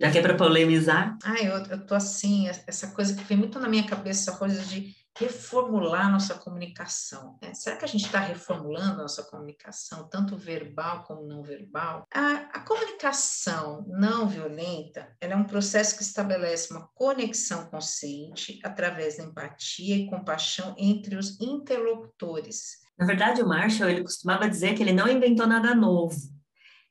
Já 0.00 0.10
que 0.10 0.18
é 0.18 0.22
para 0.22 0.34
polemizar. 0.34 1.16
Ah, 1.22 1.40
eu, 1.40 1.58
eu 1.66 1.86
tô 1.86 1.94
assim, 1.94 2.48
essa 2.48 2.88
coisa 2.88 3.14
que 3.14 3.22
vem 3.22 3.38
muito 3.38 3.60
na 3.60 3.68
minha 3.68 3.84
cabeça, 3.84 4.30
essa 4.30 4.38
coisa 4.38 4.60
de 4.62 4.96
reformular 5.18 6.10
nossa 6.10 6.34
comunicação. 6.34 7.38
Né? 7.42 7.52
Será 7.54 7.76
que 7.76 7.84
a 7.84 7.88
gente 7.88 8.06
está 8.06 8.20
reformulando 8.20 9.00
a 9.00 9.02
nossa 9.02 9.22
comunicação, 9.24 10.08
tanto 10.08 10.36
verbal 10.36 11.04
como 11.04 11.26
não 11.26 11.42
verbal? 11.42 12.06
A, 12.12 12.32
a, 12.52 12.60
comunicação 12.60 13.84
não 13.88 14.28
violenta 14.28 15.14
é 15.20 15.34
um 15.34 15.44
processo 15.44 15.96
que 15.96 16.02
estabelece 16.02 16.72
uma 16.72 16.88
conexão 16.94 17.66
consciente 17.66 18.58
através 18.64 19.16
da 19.16 19.24
empatia 19.24 19.96
e 19.96 20.08
compaixão 20.08 20.74
entre 20.78 21.16
os 21.16 21.40
interlocutores, 21.40 22.80
na 23.00 23.06
verdade, 23.06 23.40
o 23.40 23.48
Marshall 23.48 23.88
ele 23.88 24.02
costumava 24.02 24.46
dizer 24.46 24.74
que 24.74 24.82
ele 24.82 24.92
não 24.92 25.08
inventou 25.08 25.46
nada 25.46 25.74
novo. 25.74 26.18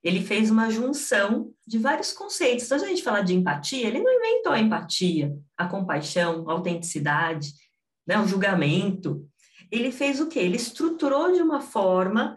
Ele 0.03 0.21
fez 0.21 0.49
uma 0.49 0.71
junção 0.71 1.51
de 1.67 1.77
vários 1.77 2.11
conceitos. 2.11 2.65
Então, 2.65 2.83
a 2.83 2.87
gente 2.87 3.03
falar 3.03 3.21
de 3.21 3.35
empatia, 3.35 3.85
ele 3.85 4.01
não 4.01 4.11
inventou 4.11 4.51
a 4.51 4.59
empatia, 4.59 5.37
a 5.55 5.67
compaixão, 5.67 6.49
a 6.49 6.53
autenticidade, 6.53 7.53
né, 8.09 8.19
o 8.19 8.27
julgamento. 8.27 9.23
Ele 9.71 9.91
fez 9.91 10.19
o 10.19 10.25
quê? 10.25 10.39
Ele 10.39 10.55
estruturou 10.55 11.31
de 11.31 11.43
uma 11.43 11.61
forma 11.61 12.35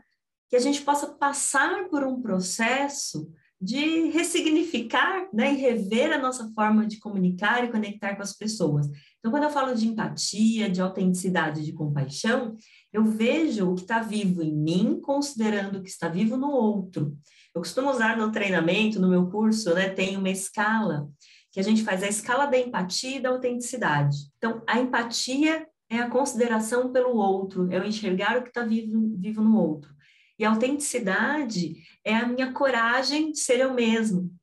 que 0.50 0.56
a 0.56 0.58
gente 0.58 0.82
possa 0.82 1.06
passar 1.06 1.88
por 1.88 2.04
um 2.04 2.20
processo 2.20 3.32
de 3.58 4.10
ressignificar 4.10 5.28
né, 5.32 5.54
e 5.54 5.56
rever 5.56 6.12
a 6.12 6.18
nossa 6.18 6.52
forma 6.52 6.86
de 6.86 6.98
comunicar 6.98 7.64
e 7.64 7.70
conectar 7.70 8.14
com 8.16 8.22
as 8.22 8.36
pessoas. 8.36 8.86
Então, 9.18 9.30
quando 9.30 9.44
eu 9.44 9.50
falo 9.50 9.74
de 9.74 9.88
empatia, 9.88 10.68
de 10.68 10.82
autenticidade, 10.82 11.64
de 11.64 11.72
compaixão, 11.72 12.54
eu 12.92 13.04
vejo 13.04 13.70
o 13.70 13.74
que 13.74 13.82
está 13.82 14.00
vivo 14.00 14.42
em 14.42 14.54
mim, 14.54 15.00
considerando 15.00 15.78
o 15.78 15.82
que 15.82 15.88
está 15.88 16.08
vivo 16.08 16.36
no 16.36 16.50
outro. 16.50 17.16
Eu 17.54 17.62
costumo 17.62 17.90
usar 17.90 18.18
no 18.18 18.30
treinamento, 18.30 19.00
no 19.00 19.08
meu 19.08 19.30
curso, 19.30 19.72
né, 19.74 19.88
tem 19.88 20.18
uma 20.18 20.28
escala 20.28 21.08
que 21.52 21.60
a 21.60 21.62
gente 21.62 21.84
faz 21.84 22.02
a 22.02 22.08
escala 22.08 22.46
da 22.46 22.58
empatia 22.58 23.18
e 23.18 23.20
da 23.20 23.28
autenticidade. 23.28 24.16
Então, 24.38 24.62
a 24.66 24.80
empatia 24.80 25.68
é 25.88 25.98
a 25.98 26.08
consideração 26.08 26.90
pelo 26.90 27.14
outro, 27.14 27.70
é 27.70 27.78
o 27.78 27.84
enxergar 27.84 28.38
o 28.38 28.42
que 28.42 28.48
está 28.48 28.64
vivo, 28.64 29.14
vivo 29.18 29.42
no 29.42 29.58
outro. 29.58 29.94
E 30.38 30.44
a 30.44 30.50
autenticidade 30.50 31.74
é 32.02 32.16
a 32.16 32.26
minha 32.26 32.52
coragem 32.52 33.30
de 33.30 33.38
ser 33.38 33.60
eu 33.60 33.74
mesmo. 33.74 34.34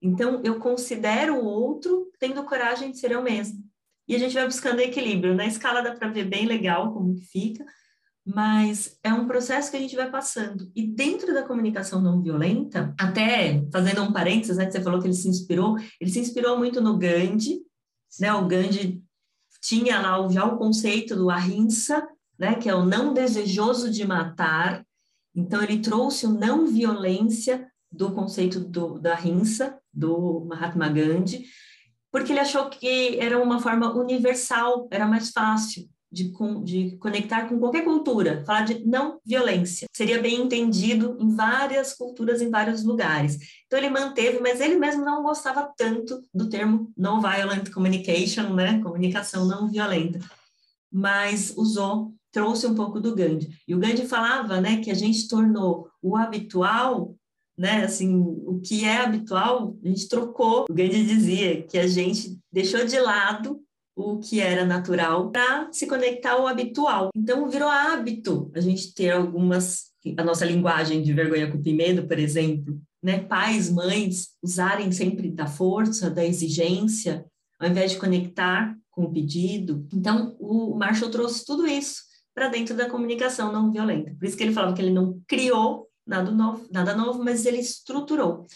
Então, 0.00 0.40
eu 0.44 0.60
considero 0.60 1.34
o 1.34 1.44
outro 1.44 2.10
tendo 2.20 2.44
coragem 2.44 2.92
de 2.92 2.98
ser 2.98 3.10
eu 3.10 3.22
mesmo. 3.22 3.62
E 4.06 4.14
a 4.14 4.18
gente 4.18 4.34
vai 4.34 4.44
buscando 4.44 4.80
equilíbrio. 4.80 5.34
Na 5.34 5.46
escala 5.46 5.82
dá 5.82 5.94
para 5.94 6.08
ver 6.08 6.24
bem 6.24 6.46
legal 6.46 6.92
como 6.92 7.14
que 7.14 7.24
fica, 7.24 7.64
mas 8.24 8.98
é 9.02 9.12
um 9.12 9.26
processo 9.26 9.70
que 9.70 9.76
a 9.76 9.80
gente 9.80 9.96
vai 9.96 10.10
passando. 10.10 10.70
E 10.74 10.86
dentro 10.86 11.34
da 11.34 11.42
comunicação 11.42 12.00
não 12.00 12.22
violenta, 12.22 12.94
até 12.98 13.64
fazendo 13.72 14.02
um 14.02 14.12
parênteses, 14.12 14.56
né, 14.56 14.66
que 14.66 14.72
você 14.72 14.80
falou 14.80 15.00
que 15.00 15.06
ele 15.06 15.14
se 15.14 15.28
inspirou, 15.28 15.76
ele 16.00 16.10
se 16.10 16.20
inspirou 16.20 16.56
muito 16.56 16.80
no 16.80 16.96
Gandhi, 16.96 17.60
né, 18.20 18.32
o 18.32 18.46
Gandhi 18.46 19.02
tinha 19.60 20.00
lá 20.00 20.28
já 20.28 20.44
o 20.44 20.58
conceito 20.58 21.16
do 21.16 21.30
ahimsa, 21.30 22.06
né, 22.38 22.54
que 22.54 22.68
é 22.68 22.74
o 22.74 22.84
não 22.84 23.12
desejoso 23.12 23.90
de 23.90 24.06
matar, 24.06 24.84
então, 25.34 25.62
ele 25.62 25.80
trouxe 25.80 26.26
o 26.26 26.30
não 26.30 26.66
violência 26.66 27.66
do 27.90 28.12
conceito 28.12 28.60
do, 28.60 28.98
da 28.98 29.14
rinça, 29.14 29.78
do 29.92 30.44
Mahatma 30.46 30.88
Gandhi, 30.88 31.46
porque 32.10 32.32
ele 32.32 32.40
achou 32.40 32.68
que 32.68 33.18
era 33.18 33.42
uma 33.42 33.58
forma 33.58 33.94
universal, 33.94 34.88
era 34.90 35.06
mais 35.06 35.30
fácil 35.30 35.88
de, 36.12 36.32
de 36.62 36.96
conectar 36.98 37.48
com 37.48 37.58
qualquer 37.58 37.84
cultura, 37.84 38.44
falar 38.44 38.66
de 38.66 38.84
não 38.86 39.18
violência. 39.24 39.86
Seria 39.92 40.20
bem 40.20 40.42
entendido 40.42 41.16
em 41.18 41.34
várias 41.34 41.94
culturas, 41.94 42.42
em 42.42 42.50
vários 42.50 42.84
lugares. 42.84 43.38
Então, 43.66 43.78
ele 43.78 43.88
manteve, 43.88 44.38
mas 44.40 44.60
ele 44.60 44.76
mesmo 44.76 45.04
não 45.04 45.22
gostava 45.22 45.72
tanto 45.76 46.22
do 46.34 46.48
termo 46.50 46.92
non-violent 46.96 47.70
communication, 47.70 48.52
né? 48.52 48.80
Comunicação 48.82 49.46
não 49.46 49.68
violenta, 49.68 50.18
mas 50.92 51.54
usou 51.56 52.12
trouxe 52.32 52.66
um 52.66 52.74
pouco 52.74 52.98
do 52.98 53.14
Gandhi. 53.14 53.50
E 53.68 53.74
o 53.74 53.78
Gandhi 53.78 54.06
falava, 54.06 54.58
né, 54.58 54.80
que 54.80 54.90
a 54.90 54.94
gente 54.94 55.28
tornou 55.28 55.88
o 56.00 56.16
habitual, 56.16 57.14
né, 57.56 57.84
assim, 57.84 58.16
o 58.16 58.58
que 58.58 58.86
é 58.86 58.96
habitual, 58.96 59.76
a 59.84 59.88
gente 59.88 60.08
trocou. 60.08 60.64
O 60.68 60.72
Gandhi 60.72 61.04
dizia 61.04 61.62
que 61.62 61.78
a 61.78 61.86
gente 61.86 62.38
deixou 62.50 62.86
de 62.86 62.98
lado 62.98 63.62
o 63.94 64.18
que 64.18 64.40
era 64.40 64.64
natural 64.64 65.30
para 65.30 65.70
se 65.72 65.86
conectar 65.86 66.32
ao 66.32 66.46
habitual. 66.46 67.10
Então 67.14 67.48
virou 67.48 67.68
hábito 67.68 68.50
a 68.54 68.60
gente 68.60 68.94
ter 68.94 69.10
algumas 69.10 69.92
a 70.18 70.24
nossa 70.24 70.44
linguagem 70.44 71.00
de 71.00 71.12
vergonha, 71.12 71.48
e 71.64 71.72
medo, 71.72 72.08
por 72.08 72.18
exemplo, 72.18 72.80
né? 73.00 73.20
Pais, 73.20 73.70
mães 73.70 74.30
usarem 74.42 74.90
sempre 74.90 75.30
da 75.30 75.46
força, 75.46 76.10
da 76.10 76.24
exigência, 76.24 77.24
ao 77.58 77.68
invés 77.68 77.92
de 77.92 77.98
conectar 77.98 78.76
com 78.90 79.04
o 79.04 79.12
pedido. 79.12 79.86
Então 79.92 80.36
o 80.40 80.74
Marshall 80.76 81.10
trouxe 81.10 81.44
tudo 81.44 81.66
isso 81.66 82.02
para 82.34 82.48
dentro 82.48 82.76
da 82.76 82.88
comunicação 82.88 83.52
não 83.52 83.70
violenta. 83.70 84.14
Por 84.18 84.26
isso 84.26 84.36
que 84.36 84.42
ele 84.42 84.52
falava 84.52 84.74
que 84.74 84.82
ele 84.82 84.92
não 84.92 85.20
criou 85.28 85.86
nada 86.06 86.30
novo, 86.30 86.66
nada 86.70 86.96
novo, 86.96 87.22
mas 87.22 87.46
ele 87.46 87.58
estruturou. 87.58 88.46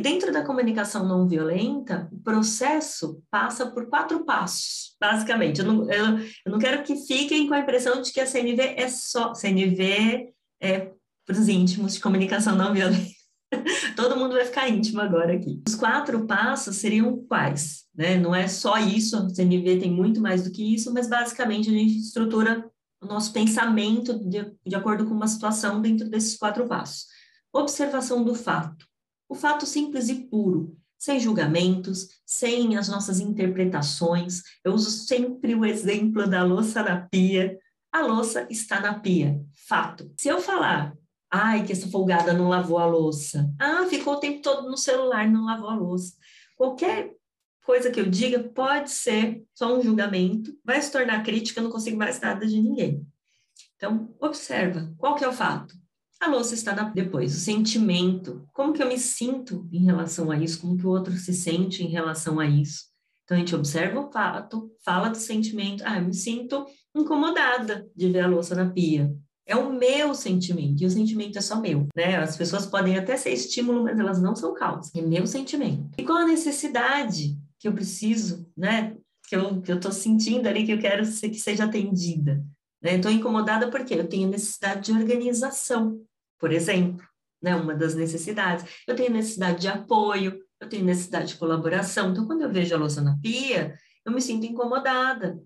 Dentro 0.00 0.32
da 0.32 0.44
comunicação 0.44 1.06
não 1.06 1.26
violenta, 1.26 2.08
o 2.12 2.18
processo 2.18 3.22
passa 3.30 3.66
por 3.66 3.86
quatro 3.86 4.24
passos, 4.24 4.96
basicamente. 5.00 5.60
Eu 5.60 5.66
não, 5.66 5.90
eu, 5.90 6.18
eu 6.18 6.52
não 6.52 6.58
quero 6.58 6.82
que 6.82 6.96
fiquem 7.06 7.46
com 7.46 7.54
a 7.54 7.60
impressão 7.60 8.00
de 8.00 8.12
que 8.12 8.20
a 8.20 8.26
CNV 8.26 8.74
é 8.76 8.88
só. 8.88 9.34
CNV 9.34 10.32
é 10.60 10.92
para 11.26 11.38
os 11.38 11.48
íntimos 11.48 11.94
de 11.94 12.00
comunicação 12.00 12.56
não 12.56 12.72
violenta. 12.72 13.18
Todo 13.96 14.16
mundo 14.16 14.34
vai 14.34 14.44
ficar 14.44 14.68
íntimo 14.68 15.00
agora 15.00 15.34
aqui. 15.34 15.62
Os 15.66 15.74
quatro 15.74 16.26
passos 16.26 16.76
seriam 16.76 17.16
quais? 17.28 17.84
Né? 17.94 18.16
Não 18.16 18.34
é 18.34 18.48
só 18.48 18.78
isso, 18.78 19.16
a 19.16 19.28
CNV 19.28 19.78
tem 19.78 19.90
muito 19.90 20.20
mais 20.20 20.44
do 20.44 20.50
que 20.50 20.74
isso, 20.74 20.92
mas 20.92 21.08
basicamente 21.08 21.68
a 21.68 21.72
gente 21.72 21.98
estrutura 21.98 22.68
o 23.00 23.06
nosso 23.06 23.32
pensamento 23.32 24.18
de, 24.18 24.52
de 24.66 24.74
acordo 24.74 25.06
com 25.06 25.14
uma 25.14 25.28
situação 25.28 25.80
dentro 25.80 26.08
desses 26.08 26.36
quatro 26.36 26.66
passos. 26.66 27.06
Observação 27.52 28.24
do 28.24 28.34
fato. 28.34 28.87
O 29.28 29.34
fato 29.34 29.66
simples 29.66 30.08
e 30.08 30.26
puro, 30.26 30.76
sem 30.98 31.20
julgamentos, 31.20 32.08
sem 32.26 32.76
as 32.76 32.88
nossas 32.88 33.20
interpretações. 33.20 34.42
Eu 34.64 34.72
uso 34.72 34.90
sempre 34.90 35.54
o 35.54 35.64
exemplo 35.64 36.28
da 36.28 36.42
louça 36.42 36.82
na 36.82 37.06
pia. 37.08 37.58
A 37.92 38.00
louça 38.00 38.46
está 38.50 38.80
na 38.80 38.98
pia. 38.98 39.40
Fato. 39.68 40.12
Se 40.18 40.28
eu 40.28 40.40
falar, 40.40 40.96
ai, 41.30 41.64
que 41.64 41.72
essa 41.72 41.88
folgada 41.88 42.32
não 42.32 42.48
lavou 42.48 42.78
a 42.78 42.86
louça. 42.86 43.48
Ah, 43.58 43.86
ficou 43.86 44.14
o 44.14 44.20
tempo 44.20 44.42
todo 44.42 44.68
no 44.68 44.76
celular, 44.76 45.28
não 45.28 45.44
lavou 45.44 45.68
a 45.68 45.76
louça. 45.76 46.14
Qualquer 46.56 47.14
coisa 47.64 47.90
que 47.90 48.00
eu 48.00 48.08
diga 48.08 48.42
pode 48.42 48.90
ser 48.90 49.44
só 49.54 49.76
um 49.76 49.82
julgamento, 49.82 50.58
vai 50.64 50.80
se 50.80 50.90
tornar 50.90 51.22
crítica, 51.22 51.60
eu 51.60 51.64
não 51.64 51.70
consigo 51.70 51.98
mais 51.98 52.18
nada 52.18 52.46
de 52.46 52.60
ninguém. 52.60 53.06
Então, 53.76 54.12
observa, 54.18 54.92
qual 54.96 55.14
que 55.14 55.24
é 55.24 55.28
o 55.28 55.32
fato? 55.32 55.74
A 56.20 56.28
louça 56.28 56.54
está 56.54 56.74
na... 56.74 56.84
depois, 56.90 57.36
o 57.36 57.40
sentimento, 57.40 58.44
como 58.52 58.72
que 58.72 58.82
eu 58.82 58.88
me 58.88 58.98
sinto 58.98 59.68
em 59.72 59.84
relação 59.84 60.30
a 60.30 60.38
isso, 60.38 60.60
como 60.60 60.76
que 60.76 60.86
o 60.86 60.90
outro 60.90 61.12
se 61.16 61.32
sente 61.32 61.84
em 61.84 61.88
relação 61.88 62.40
a 62.40 62.46
isso. 62.46 62.86
Então, 63.22 63.36
a 63.36 63.40
gente 63.40 63.54
observa 63.54 64.00
o 64.00 64.10
fato, 64.10 64.70
fala 64.84 65.10
do 65.10 65.18
sentimento, 65.18 65.84
ah, 65.86 65.98
eu 65.98 66.06
me 66.06 66.14
sinto 66.14 66.66
incomodada 66.96 67.86
de 67.94 68.10
ver 68.10 68.20
a 68.20 68.26
louça 68.26 68.54
na 68.54 68.68
pia. 68.70 69.14
É 69.46 69.54
o 69.54 69.72
meu 69.72 70.14
sentimento, 70.14 70.82
e 70.82 70.86
o 70.86 70.90
sentimento 70.90 71.38
é 71.38 71.40
só 71.40 71.60
meu, 71.60 71.86
né? 71.96 72.16
As 72.16 72.36
pessoas 72.36 72.66
podem 72.66 72.98
até 72.98 73.16
ser 73.16 73.30
estímulo, 73.30 73.84
mas 73.84 73.98
elas 73.98 74.20
não 74.20 74.34
são 74.34 74.52
causa. 74.54 74.90
É 74.94 75.00
meu 75.00 75.26
sentimento. 75.26 75.90
E 75.98 76.02
qual 76.02 76.18
a 76.18 76.26
necessidade 76.26 77.38
que 77.58 77.68
eu 77.68 77.72
preciso, 77.72 78.46
né? 78.56 78.96
Que 79.26 79.36
eu, 79.36 79.60
que 79.60 79.70
eu 79.70 79.80
tô 79.80 79.92
sentindo 79.92 80.46
ali, 80.46 80.66
que 80.66 80.72
eu 80.72 80.78
quero 80.78 81.02
que 81.04 81.34
seja 81.34 81.64
atendida. 81.64 82.44
Né? 82.82 82.96
Estou 82.96 83.10
incomodada 83.10 83.70
porque 83.70 83.94
eu 83.94 84.08
tenho 84.08 84.28
necessidade 84.28 84.92
de 84.92 84.98
organização, 84.98 86.00
por 86.38 86.52
exemplo, 86.52 87.06
né? 87.42 87.54
Uma 87.56 87.74
das 87.74 87.94
necessidades. 87.94 88.64
Eu 88.86 88.94
tenho 88.94 89.12
necessidade 89.12 89.60
de 89.60 89.68
apoio, 89.68 90.40
eu 90.60 90.68
tenho 90.68 90.84
necessidade 90.84 91.28
de 91.28 91.36
colaboração. 91.36 92.10
Então, 92.10 92.26
quando 92.26 92.42
eu 92.42 92.52
vejo 92.52 92.74
a 92.74 92.78
louça 92.78 93.00
na 93.00 93.16
pia, 93.20 93.76
eu 94.04 94.12
me 94.12 94.20
sinto 94.20 94.46
incomodada. 94.46 95.38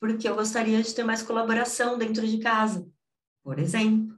porque 0.00 0.28
eu 0.28 0.34
gostaria 0.34 0.82
de 0.82 0.94
ter 0.94 1.04
mais 1.04 1.22
colaboração 1.22 1.98
dentro 1.98 2.26
de 2.26 2.38
casa, 2.38 2.86
por 3.42 3.58
exemplo. 3.58 4.16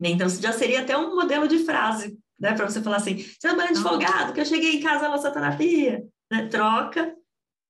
Então, 0.00 0.28
já 0.28 0.52
seria 0.52 0.82
até 0.82 0.96
um 0.96 1.14
modelo 1.14 1.48
de 1.48 1.58
frase, 1.64 2.18
né? 2.38 2.54
Para 2.54 2.68
você 2.70 2.80
falar 2.80 2.98
assim, 2.98 3.18
você 3.18 3.48
é 3.48 3.52
um 3.52 3.60
advogado, 3.60 4.32
que 4.32 4.40
eu 4.40 4.44
cheguei 4.44 4.76
em 4.76 4.80
casa, 4.80 5.06
a 5.06 5.08
louça 5.08 5.30
tá 5.30 5.40
na 5.40 5.56
pia, 5.56 6.04
né? 6.30 6.46
Troca, 6.46 7.16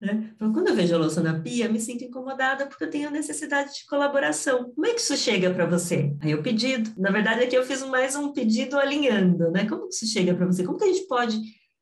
né? 0.00 0.30
Então, 0.34 0.52
quando 0.52 0.68
eu 0.68 0.76
vejo 0.76 0.94
a 0.94 0.98
louça 0.98 1.20
na 1.20 1.40
pia, 1.40 1.68
me 1.68 1.80
sinto 1.80 2.04
incomodada 2.04 2.66
porque 2.66 2.84
eu 2.84 2.90
tenho 2.90 3.10
necessidade 3.10 3.74
de 3.74 3.86
colaboração. 3.86 4.72
Como 4.72 4.86
é 4.86 4.94
que 4.94 5.00
isso 5.00 5.16
chega 5.16 5.52
para 5.52 5.66
você? 5.66 6.14
Aí 6.20 6.34
o 6.34 6.42
pedido. 6.42 6.90
Na 6.96 7.10
verdade, 7.10 7.42
aqui 7.42 7.56
eu 7.56 7.66
fiz 7.66 7.82
mais 7.82 8.14
um 8.14 8.32
pedido 8.32 8.78
alinhando, 8.78 9.50
né? 9.50 9.68
Como 9.68 9.88
que 9.88 9.94
isso 9.94 10.06
chega 10.06 10.34
para 10.34 10.46
você? 10.46 10.64
Como 10.64 10.78
que 10.78 10.84
a 10.84 10.92
gente 10.92 11.06
pode 11.08 11.40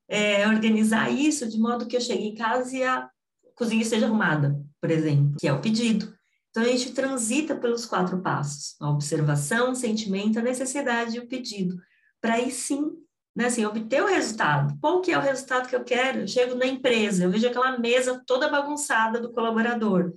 é, 0.09 0.49
organizar 0.49 1.11
isso 1.11 1.49
de 1.49 1.59
modo 1.59 1.87
que 1.87 1.97
eu 1.97 2.01
chegue 2.01 2.25
em 2.25 2.35
casa 2.35 2.75
e 2.75 2.83
a 2.83 3.09
cozinha 3.55 3.83
esteja 3.83 4.07
arrumada, 4.07 4.59
por 4.81 4.91
exemplo, 4.91 5.37
que 5.39 5.47
é 5.47 5.53
o 5.53 5.61
pedido. 5.61 6.15
Então, 6.51 6.63
a 6.63 6.69
gente 6.69 6.93
transita 6.93 7.55
pelos 7.55 7.85
quatro 7.85 8.23
passos: 8.23 8.77
a 8.81 8.89
observação, 8.89 9.73
o 9.73 9.77
sentimento, 9.77 10.39
a 10.39 10.43
necessidade 10.43 11.17
e 11.17 11.21
o 11.21 11.29
pedido, 11.29 11.77
para 12.19 12.35
aí 12.35 12.51
sim, 12.51 12.93
né, 13.37 13.47
assim, 13.47 13.67
obter 13.67 14.03
o 14.03 14.07
resultado. 14.07 14.79
Qual 14.81 15.03
que 15.03 15.13
é 15.13 15.19
o 15.19 15.21
resultado 15.21 15.69
que 15.69 15.77
eu 15.77 15.85
quero? 15.85 16.21
Eu 16.21 16.27
chego 16.27 16.55
na 16.55 16.67
empresa, 16.67 17.25
eu 17.25 17.31
vejo 17.31 17.47
aquela 17.47 17.79
mesa 17.79 18.23
toda 18.27 18.49
bagunçada 18.49 19.21
do 19.21 19.31
colaborador. 19.31 20.15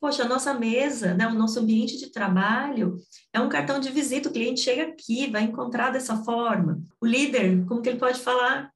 Poxa, 0.00 0.24
a 0.24 0.28
nossa 0.28 0.54
mesa, 0.54 1.12
né, 1.12 1.28
o 1.28 1.34
nosso 1.34 1.60
ambiente 1.60 1.98
de 1.98 2.10
trabalho 2.10 2.96
é 3.32 3.38
um 3.38 3.48
cartão 3.48 3.78
de 3.78 3.90
visita, 3.90 4.30
o 4.30 4.32
cliente 4.32 4.60
chega 4.60 4.84
aqui, 4.84 5.30
vai 5.30 5.42
encontrar 5.42 5.90
dessa 5.90 6.24
forma. 6.24 6.82
O 6.98 7.06
líder, 7.06 7.64
como 7.66 7.82
que 7.82 7.90
ele 7.90 7.98
pode 7.98 8.18
falar? 8.18 8.72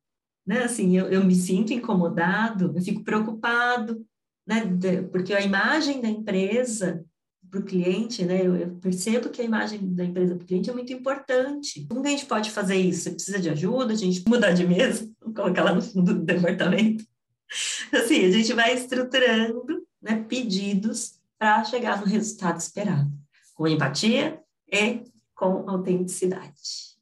Né, 0.47 0.63
assim, 0.63 0.97
eu, 0.97 1.07
eu 1.07 1.25
me 1.25 1.35
sinto 1.35 1.73
incomodado, 1.73 2.73
eu 2.77 2.83
fico 2.83 3.03
preocupado, 3.03 4.07
né? 4.47 4.63
Porque 5.11 5.35
a 5.35 5.41
imagem 5.41 6.01
da 6.01 6.09
empresa 6.09 7.05
para 7.51 7.61
o 7.61 7.65
cliente, 7.65 8.25
né? 8.25 8.47
Eu, 8.47 8.57
eu, 8.57 8.77
percebo 8.77 9.29
que 9.31 9.41
a 9.41 9.45
imagem 9.45 9.95
da 9.95 10.05
empresa 10.05 10.35
para 10.35 10.45
o 10.45 10.47
cliente 10.47 10.71
é 10.71 10.73
muito 10.73 10.93
importante. 10.93 11.87
Como 11.89 12.05
a 12.05 12.11
gente 12.11 12.27
pode 12.27 12.51
fazer 12.51 12.77
isso? 12.77 13.05
Você 13.05 13.11
precisa 13.11 13.39
de 13.39 13.51
ajuda? 13.51 13.93
A 13.93 13.97
gente 13.97 14.25
mudar 14.29 14.53
de 14.53 14.67
mesa, 14.67 15.09
colocar 15.35 15.63
lá 15.63 15.75
no 15.75 15.83
fundo 15.83 16.15
do 16.15 16.25
departamento. 16.25 17.05
Assim, 17.93 18.25
a 18.25 18.31
gente 18.31 18.53
vai 18.53 18.75
estruturando 18.75 19.87
né, 20.03 20.25
pedidos 20.29 21.15
para 21.39 21.65
chegar 21.65 22.01
no 22.01 22.07
resultado 22.07 22.59
esperado, 22.59 23.11
com 23.55 23.69
empatia 23.69 24.41
e 24.73 25.03
com 25.35 25.69
autenticidade. 25.69 26.97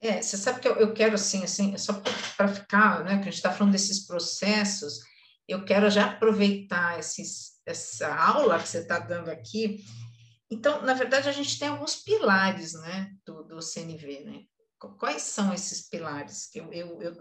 É, 0.00 0.22
você 0.22 0.36
sabe 0.36 0.60
que 0.60 0.68
eu, 0.68 0.76
eu 0.76 0.92
quero 0.92 1.14
assim, 1.14 1.42
assim, 1.42 1.76
só 1.76 2.00
para 2.36 2.46
ficar, 2.46 3.02
né, 3.02 3.14
que 3.14 3.22
a 3.22 3.24
gente 3.24 3.34
está 3.34 3.50
falando 3.50 3.72
desses 3.72 4.06
processos, 4.06 5.00
eu 5.48 5.64
quero 5.64 5.90
já 5.90 6.06
aproveitar 6.06 6.98
esses, 7.00 7.57
essa 7.68 8.14
aula 8.14 8.58
que 8.58 8.68
você 8.68 8.78
está 8.78 8.98
dando 8.98 9.30
aqui. 9.30 9.84
Então, 10.50 10.82
na 10.82 10.94
verdade, 10.94 11.28
a 11.28 11.32
gente 11.32 11.58
tem 11.58 11.68
alguns 11.68 11.96
pilares 11.96 12.72
né, 12.72 13.12
do, 13.26 13.44
do 13.44 13.62
CNV. 13.62 14.24
Né? 14.24 14.42
Quais 14.98 15.22
são 15.22 15.52
esses 15.52 15.88
pilares? 15.88 16.48
Que 16.50 16.60
eu, 16.60 16.72
eu, 16.72 17.02
eu, 17.02 17.14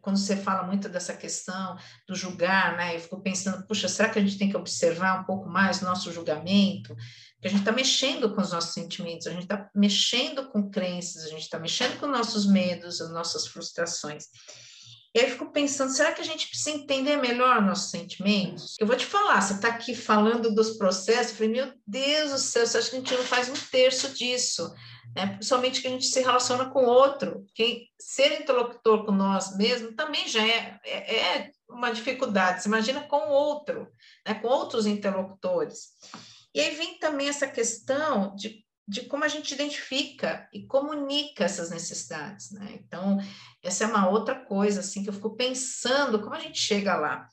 quando 0.00 0.16
você 0.16 0.36
fala 0.36 0.62
muito 0.62 0.88
dessa 0.88 1.16
questão 1.16 1.76
do 2.06 2.14
julgar, 2.14 2.76
né, 2.76 2.94
eu 2.94 3.00
fico 3.00 3.20
pensando, 3.20 3.66
puxa, 3.66 3.88
será 3.88 4.08
que 4.08 4.18
a 4.20 4.22
gente 4.22 4.38
tem 4.38 4.48
que 4.48 4.56
observar 4.56 5.20
um 5.20 5.24
pouco 5.24 5.48
mais 5.48 5.80
nosso 5.80 6.12
julgamento? 6.12 6.94
Porque 7.34 7.48
a 7.48 7.50
gente 7.50 7.60
está 7.60 7.72
mexendo 7.72 8.32
com 8.32 8.40
os 8.40 8.52
nossos 8.52 8.72
sentimentos, 8.72 9.26
a 9.26 9.32
gente 9.32 9.42
está 9.42 9.68
mexendo 9.74 10.48
com 10.50 10.70
crenças, 10.70 11.24
a 11.24 11.28
gente 11.28 11.42
está 11.42 11.58
mexendo 11.58 11.98
com 11.98 12.06
nossos 12.06 12.46
medos, 12.46 13.00
as 13.00 13.10
nossas 13.10 13.48
frustrações. 13.48 14.26
E 15.12 15.18
aí 15.18 15.26
eu 15.26 15.32
fico 15.32 15.50
pensando, 15.50 15.90
será 15.90 16.12
que 16.12 16.20
a 16.20 16.24
gente 16.24 16.48
precisa 16.48 16.70
entender 16.70 17.16
melhor 17.16 17.60
nossos 17.60 17.90
sentimentos? 17.90 18.76
Eu 18.78 18.86
vou 18.86 18.96
te 18.96 19.04
falar, 19.04 19.40
você 19.40 19.54
está 19.54 19.68
aqui 19.68 19.92
falando 19.92 20.54
dos 20.54 20.76
processos, 20.76 21.32
eu 21.32 21.36
falei, 21.36 21.52
meu 21.52 21.72
Deus 21.84 22.30
do 22.30 22.38
céu, 22.38 22.64
você 22.64 22.78
acha 22.78 22.90
que 22.90 22.96
a 22.96 22.98
gente 23.00 23.14
não 23.14 23.24
faz 23.24 23.48
um 23.48 23.70
terço 23.72 24.14
disso? 24.14 24.72
Né? 25.16 25.26
Principalmente 25.26 25.82
que 25.82 25.88
a 25.88 25.90
gente 25.90 26.06
se 26.06 26.20
relaciona 26.20 26.70
com 26.70 26.84
outro. 26.84 27.44
Quem, 27.54 27.88
ser 27.98 28.40
interlocutor 28.40 29.04
com 29.04 29.10
nós 29.10 29.56
mesmos 29.56 29.96
também 29.96 30.28
já 30.28 30.46
é, 30.46 30.78
é, 30.84 31.16
é 31.16 31.50
uma 31.68 31.90
dificuldade. 31.90 32.62
Você 32.62 32.68
imagina 32.68 33.00
com 33.02 33.28
outro, 33.30 33.88
né? 34.24 34.34
com 34.34 34.46
outros 34.46 34.86
interlocutores. 34.86 35.88
E 36.54 36.60
aí 36.60 36.74
vem 36.76 36.98
também 36.98 37.28
essa 37.28 37.48
questão 37.48 38.34
de 38.36 38.64
de 38.90 39.02
como 39.02 39.22
a 39.22 39.28
gente 39.28 39.54
identifica 39.54 40.48
e 40.52 40.66
comunica 40.66 41.44
essas 41.44 41.70
necessidades, 41.70 42.50
né? 42.50 42.80
Então, 42.84 43.18
essa 43.62 43.84
é 43.84 43.86
uma 43.86 44.08
outra 44.08 44.34
coisa, 44.34 44.80
assim, 44.80 45.04
que 45.04 45.08
eu 45.08 45.14
fico 45.14 45.36
pensando 45.36 46.20
como 46.20 46.34
a 46.34 46.40
gente 46.40 46.58
chega 46.58 46.96
lá. 46.96 47.28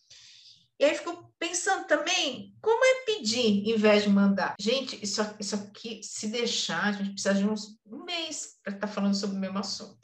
E 0.80 0.86
aí 0.86 0.96
fico 0.96 1.34
pensando 1.40 1.88
também, 1.88 2.54
como 2.62 2.86
é 2.86 3.06
pedir 3.06 3.68
em 3.68 3.76
vez 3.76 4.04
de 4.04 4.10
mandar? 4.10 4.54
Gente, 4.60 5.04
isso, 5.04 5.20
isso 5.40 5.56
aqui, 5.56 6.00
se 6.04 6.28
deixar, 6.28 6.84
a 6.84 6.92
gente 6.92 7.14
precisa 7.14 7.34
de 7.34 7.44
uns, 7.44 7.80
um 7.88 8.04
mês 8.06 8.60
para 8.64 8.76
estar 8.76 8.88
tá 8.88 8.94
falando 8.94 9.16
sobre 9.16 9.36
o 9.36 9.40
mesmo 9.40 9.58
assunto. 9.58 9.98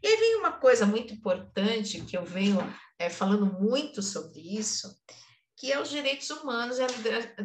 E 0.00 0.06
aí 0.06 0.16
vem 0.16 0.36
uma 0.36 0.52
coisa 0.52 0.86
muito 0.86 1.12
importante, 1.12 2.02
que 2.02 2.16
eu 2.16 2.24
venho 2.24 2.60
é, 3.00 3.10
falando 3.10 3.46
muito 3.46 4.00
sobre 4.00 4.38
isso, 4.38 4.96
que 5.56 5.72
é 5.72 5.80
os 5.80 5.90
direitos 5.90 6.30
humanos 6.30 6.78
e 6.78 6.82
a 6.84 6.86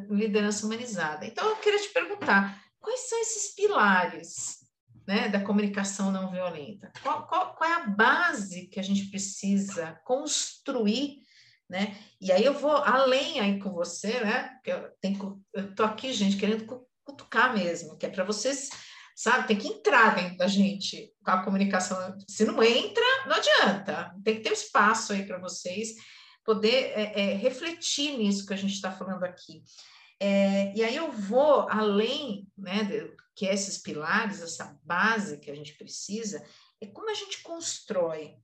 liderança 0.07 0.67
humanizada. 0.67 1.25
Então, 1.25 1.49
eu 1.49 1.55
queria 1.55 1.81
te 1.81 1.89
perguntar, 1.89 2.63
quais 2.85 3.09
são 3.09 3.19
esses 3.19 3.55
pilares 3.55 4.59
né, 5.07 5.27
da 5.27 5.41
comunicação 5.41 6.11
não 6.11 6.31
violenta? 6.31 6.91
Qual, 7.01 7.27
qual, 7.27 7.55
qual, 7.55 7.69
é 7.69 7.73
a 7.73 7.87
base 7.87 8.67
que 8.67 8.79
a 8.79 8.83
gente 8.83 9.09
precisa 9.09 9.99
construir, 10.05 11.17
né? 11.67 11.97
E 12.21 12.31
aí 12.31 12.45
eu 12.45 12.53
vou 12.53 12.75
além 12.75 13.39
aí 13.39 13.59
com 13.59 13.71
você, 13.71 14.19
né? 14.19 14.51
Eu 14.63 14.91
tenho, 15.01 15.43
eu 15.51 15.73
tô 15.73 15.83
aqui, 15.83 16.13
gente, 16.13 16.37
querendo 16.37 16.87
cutucar 17.03 17.55
mesmo, 17.55 17.97
que 17.97 18.05
é 18.05 18.09
para 18.09 18.23
vocês, 18.23 18.69
sabe? 19.15 19.47
Tem 19.47 19.57
que 19.57 19.67
entrar 19.67 20.15
dentro 20.15 20.37
da 20.37 20.47
gente 20.47 21.11
com 21.23 21.31
a 21.31 21.43
comunicação. 21.43 22.15
Se 22.29 22.45
não 22.45 22.61
entra, 22.61 23.03
não 23.25 23.35
adianta. 23.35 24.13
Tem 24.23 24.35
que 24.35 24.41
ter 24.41 24.51
um 24.51 24.53
espaço 24.53 25.11
aí 25.11 25.25
para 25.25 25.39
vocês 25.39 25.95
poder 26.43 26.93
é, 26.95 27.19
é, 27.19 27.33
refletir 27.33 28.15
nisso 28.15 28.45
que 28.45 28.53
a 28.53 28.57
gente 28.57 28.73
está 28.73 28.91
falando 28.91 29.23
aqui. 29.23 29.63
É, 30.19 30.73
e 30.75 30.83
aí 30.83 30.95
eu 30.95 31.11
vou 31.11 31.67
além 31.69 32.47
né, 32.57 32.83
de, 32.83 33.15
que 33.35 33.45
esses 33.45 33.77
pilares, 33.77 34.41
essa 34.41 34.79
base 34.83 35.39
que 35.39 35.51
a 35.51 35.55
gente 35.55 35.73
precisa, 35.73 36.43
é 36.79 36.87
como 36.87 37.09
a 37.09 37.13
gente 37.13 37.41
constrói 37.41 38.37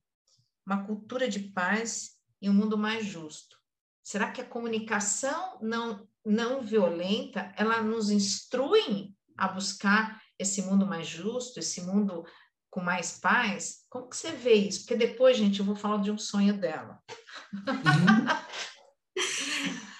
uma 0.65 0.85
cultura 0.85 1.27
de 1.27 1.39
paz 1.39 2.17
e 2.41 2.49
um 2.49 2.53
mundo 2.53 2.77
mais 2.77 3.05
justo. 3.05 3.57
Será 4.03 4.31
que 4.31 4.41
a 4.41 4.47
comunicação 4.47 5.59
não, 5.61 6.07
não 6.25 6.61
violenta, 6.61 7.53
ela 7.55 7.81
nos 7.81 8.09
instrui 8.09 9.15
a 9.37 9.47
buscar 9.47 10.21
esse 10.37 10.61
mundo 10.63 10.85
mais 10.85 11.07
justo, 11.07 11.59
esse 11.59 11.81
mundo 11.81 12.25
com 12.69 12.81
mais 12.81 13.19
paz? 13.19 13.85
Como 13.89 14.09
que 14.09 14.17
você 14.17 14.31
vê 14.31 14.53
isso? 14.55 14.79
Porque 14.79 14.95
depois, 14.95 15.37
gente, 15.37 15.59
eu 15.59 15.65
vou 15.65 15.75
falar 15.75 16.01
de 16.01 16.11
um 16.11 16.17
sonho 16.17 16.57
dela. 16.57 17.01
Uhum. 17.53 18.25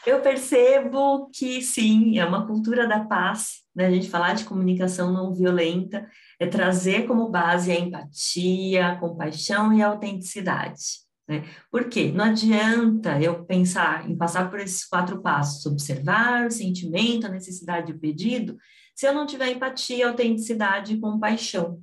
Eu 0.05 0.19
percebo 0.21 1.29
que 1.31 1.61
sim, 1.61 2.17
é 2.17 2.25
uma 2.25 2.47
cultura 2.47 2.87
da 2.87 3.05
paz, 3.05 3.61
né? 3.75 3.85
A 3.85 3.91
gente 3.91 4.09
falar 4.09 4.33
de 4.33 4.45
comunicação 4.45 5.13
não 5.13 5.33
violenta 5.33 6.09
é 6.39 6.47
trazer 6.47 7.05
como 7.05 7.29
base 7.29 7.71
a 7.71 7.79
empatia, 7.79 8.87
a 8.87 8.95
compaixão 8.99 9.71
e 9.71 9.81
a 9.81 9.87
autenticidade. 9.87 11.01
Né? 11.27 11.43
Por 11.69 11.87
quê? 11.87 12.11
Não 12.11 12.25
adianta 12.25 13.21
eu 13.21 13.45
pensar 13.45 14.09
em 14.09 14.17
passar 14.17 14.49
por 14.49 14.59
esses 14.59 14.85
quatro 14.85 15.21
passos, 15.21 15.67
observar 15.67 16.47
o 16.47 16.51
sentimento, 16.51 17.27
a 17.27 17.29
necessidade 17.29 17.91
e 17.91 17.95
o 17.95 17.99
pedido, 17.99 18.57
se 18.95 19.07
eu 19.07 19.13
não 19.13 19.27
tiver 19.27 19.51
empatia, 19.51 20.07
autenticidade 20.07 20.95
e 20.95 20.99
compaixão. 20.99 21.79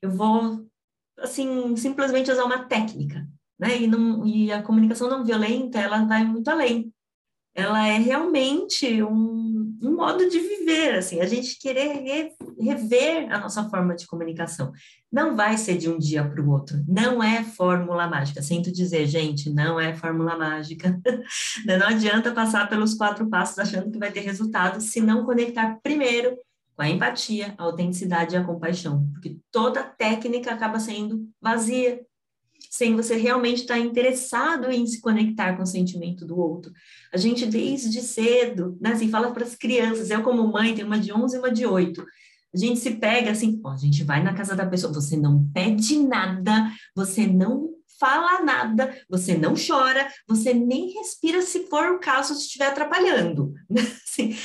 Eu 0.00 0.12
vou, 0.12 0.64
assim, 1.18 1.74
simplesmente 1.76 2.30
usar 2.30 2.44
uma 2.44 2.66
técnica, 2.66 3.26
né? 3.58 3.82
E, 3.82 3.86
não, 3.88 4.24
e 4.24 4.52
a 4.52 4.62
comunicação 4.62 5.10
não 5.10 5.24
violenta, 5.24 5.80
ela 5.80 6.04
vai 6.04 6.24
muito 6.24 6.48
além 6.48 6.92
ela 7.58 7.88
é 7.88 7.98
realmente 7.98 9.02
um, 9.02 9.76
um 9.82 9.96
modo 9.96 10.30
de 10.30 10.38
viver, 10.38 10.94
assim, 10.94 11.20
a 11.20 11.26
gente 11.26 11.58
querer 11.58 11.92
re, 11.92 12.32
rever 12.56 13.32
a 13.32 13.40
nossa 13.40 13.68
forma 13.68 13.96
de 13.96 14.06
comunicação. 14.06 14.70
Não 15.10 15.34
vai 15.34 15.58
ser 15.58 15.76
de 15.76 15.90
um 15.90 15.98
dia 15.98 16.22
para 16.24 16.40
o 16.40 16.50
outro, 16.50 16.84
não 16.86 17.20
é 17.20 17.42
fórmula 17.42 18.06
mágica. 18.06 18.42
Sinto 18.42 18.70
dizer, 18.70 19.08
gente, 19.08 19.50
não 19.50 19.80
é 19.80 19.92
fórmula 19.92 20.38
mágica. 20.38 21.00
não 21.66 21.88
adianta 21.88 22.30
passar 22.30 22.68
pelos 22.68 22.94
quatro 22.94 23.28
passos 23.28 23.58
achando 23.58 23.90
que 23.90 23.98
vai 23.98 24.12
ter 24.12 24.20
resultado 24.20 24.80
se 24.80 25.00
não 25.00 25.24
conectar 25.24 25.80
primeiro 25.82 26.38
com 26.76 26.82
a 26.82 26.88
empatia, 26.88 27.56
a 27.58 27.64
autenticidade 27.64 28.36
e 28.36 28.38
a 28.38 28.44
compaixão, 28.44 29.04
porque 29.12 29.36
toda 29.50 29.82
técnica 29.82 30.52
acaba 30.52 30.78
sendo 30.78 31.28
vazia, 31.42 32.00
sem 32.78 32.94
você 32.94 33.16
realmente 33.16 33.62
estar 33.62 33.76
interessado 33.76 34.70
em 34.70 34.86
se 34.86 35.00
conectar 35.00 35.56
com 35.56 35.64
o 35.64 35.66
sentimento 35.66 36.24
do 36.24 36.38
outro. 36.38 36.72
A 37.12 37.16
gente, 37.16 37.44
desde 37.44 38.00
cedo, 38.00 38.78
né, 38.80 38.92
assim, 38.92 39.10
fala 39.10 39.32
para 39.32 39.42
as 39.42 39.56
crianças, 39.56 40.10
eu 40.10 40.22
como 40.22 40.46
mãe, 40.46 40.76
tenho 40.76 40.86
uma 40.86 40.98
de 40.98 41.12
11 41.12 41.34
e 41.34 41.38
uma 41.40 41.50
de 41.50 41.66
8, 41.66 42.00
a 42.54 42.56
gente 42.56 42.78
se 42.78 42.92
pega 42.92 43.32
assim, 43.32 43.60
ó, 43.64 43.72
a 43.72 43.76
gente 43.76 44.04
vai 44.04 44.22
na 44.22 44.32
casa 44.32 44.54
da 44.54 44.64
pessoa, 44.64 44.92
você 44.92 45.16
não 45.16 45.50
pede 45.52 45.98
nada, 45.98 46.70
você 46.94 47.26
não 47.26 47.68
fala 47.98 48.44
nada, 48.44 48.96
você 49.10 49.36
não 49.36 49.54
chora, 49.54 50.08
você 50.28 50.54
nem 50.54 50.92
respira 50.92 51.42
se 51.42 51.66
for 51.66 51.90
o 51.90 51.98
caso 51.98 52.32
se 52.34 52.42
estiver 52.42 52.68
atrapalhando. 52.68 53.52
Assim, 54.06 54.36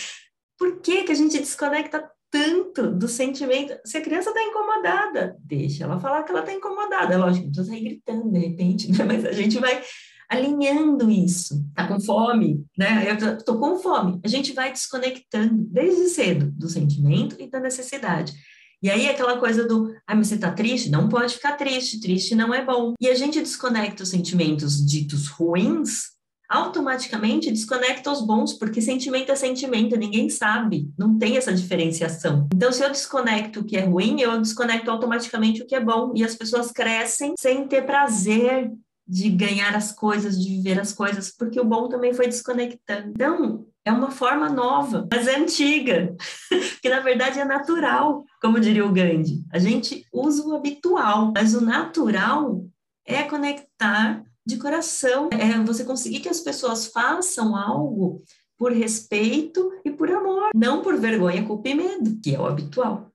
por 0.58 0.82
que, 0.82 1.04
que 1.04 1.12
a 1.12 1.16
gente 1.16 1.38
desconecta 1.38 2.04
tanto 2.34 2.92
do 2.92 3.08
sentimento? 3.08 3.80
Se 3.86 3.96
a 3.96 4.02
criança 4.02 4.32
está 4.32 4.42
incomodada, 4.42 5.38
deixa 5.40 5.84
ela 5.84 6.00
falar 6.00 6.24
que 6.24 6.32
ela 6.32 6.40
está 6.40 6.52
incomodada. 6.52 7.14
É 7.14 7.18
lógico, 7.18 7.46
não 7.46 7.52
precisa 7.52 7.72
sair 7.72 7.84
gritando 7.84 8.32
de 8.32 8.40
repente, 8.40 8.92
né? 8.92 9.04
mas 9.06 9.24
a 9.24 9.32
gente 9.32 9.60
vai 9.60 9.84
alinhando 10.28 11.12
isso. 11.12 11.64
Tá 11.76 11.88
com 11.88 12.00
fome, 12.00 12.66
né? 12.76 13.06
Eu 13.08 13.38
tô 13.44 13.60
com 13.60 13.78
fome. 13.78 14.20
A 14.26 14.28
gente 14.28 14.52
vai 14.52 14.72
desconectando 14.72 15.64
desde 15.70 16.10
cedo 16.10 16.50
do 16.52 16.68
sentimento 16.68 17.36
e 17.40 17.48
da 17.48 17.60
necessidade. 17.60 18.34
E 18.82 18.90
aí 18.90 19.08
aquela 19.08 19.38
coisa 19.38 19.68
do, 19.68 19.94
ah, 20.08 20.16
mas 20.16 20.28
você 20.28 20.38
tá 20.38 20.52
triste? 20.52 20.90
Não 20.90 21.08
pode 21.08 21.36
ficar 21.36 21.52
triste, 21.52 22.02
triste 22.02 22.34
não 22.34 22.52
é 22.52 22.66
bom. 22.66 22.96
E 23.00 23.10
a 23.10 23.16
gente 23.16 23.40
desconecta 23.40 24.02
os 24.02 24.10
sentimentos 24.10 24.84
ditos 24.84 25.28
ruins, 25.28 26.13
automaticamente 26.50 27.52
desconecta 27.52 28.12
os 28.12 28.22
bons, 28.22 28.54
porque 28.54 28.82
sentimento 28.82 29.32
é 29.32 29.36
sentimento, 29.36 29.98
ninguém 29.98 30.30
sabe, 30.30 30.90
não 30.98 31.18
tem 31.18 31.38
essa 31.38 31.54
diferenciação. 31.54 32.48
Então, 32.54 32.72
se 32.72 32.84
eu 32.84 32.92
desconecto 32.92 33.62
o 33.62 33.64
que 33.64 33.78
é 33.78 33.86
ruim, 33.86 34.20
eu 34.22 34.40
desconecto 34.40 34.90
automaticamente 34.90 35.62
o 35.62 35.66
que 35.66 35.76
é 35.76 35.80
bom, 35.80 36.14
e 36.16 36.24
as 36.24 36.36
pessoas 36.36 36.72
crescem 36.72 37.34
sem 37.40 37.68
ter 37.68 37.86
prazer 37.86 38.72
de 39.08 39.30
ganhar 39.30 39.76
as 39.76 39.92
coisas, 39.92 40.42
de 40.42 40.50
viver 40.50 40.80
as 40.80 40.94
coisas, 40.94 41.34
porque 41.36 41.60
o 41.60 41.66
bom 41.66 41.90
também 41.90 42.14
foi 42.14 42.28
desconectando. 42.28 43.10
Então, 43.10 43.66
é 43.86 43.92
uma 43.92 44.12
forma 44.12 44.50
nova, 44.50 45.08
mas 45.12 45.28
é 45.28 45.36
antiga, 45.36 46.16
que 46.82 46.90
na 46.90 47.02
verdade 47.02 47.40
é 47.40 47.46
natural, 47.46 48.24
como 48.42 48.60
diria 48.60 48.86
o 48.86 48.92
Gandhi. 48.92 49.44
A 49.52 49.60
gente 49.60 50.06
usa 50.12 50.46
o 50.46 50.56
habitual, 50.56 51.34
mas 51.36 51.54
o 51.54 51.62
natural 51.62 52.66
é 53.06 53.24
conectar 53.24 54.24
de 54.46 54.58
coração, 54.58 55.30
é 55.32 55.58
você 55.64 55.84
conseguir 55.84 56.20
que 56.20 56.30
as 56.30 56.40
pessoas 56.40 56.88
façam 56.88 57.56
algo 57.56 58.22
por 58.58 58.72
respeito 58.72 59.72
e 59.84 59.92
por 59.92 60.10
amor, 60.12 60.50
não 60.56 60.82
por 60.82 60.98
vergonha, 60.98 61.46
culpa 61.46 61.70
e 61.70 61.76
medo, 61.76 62.20
que 62.22 62.36
é 62.36 62.40
o 62.40 62.46
habitual. 62.46 63.12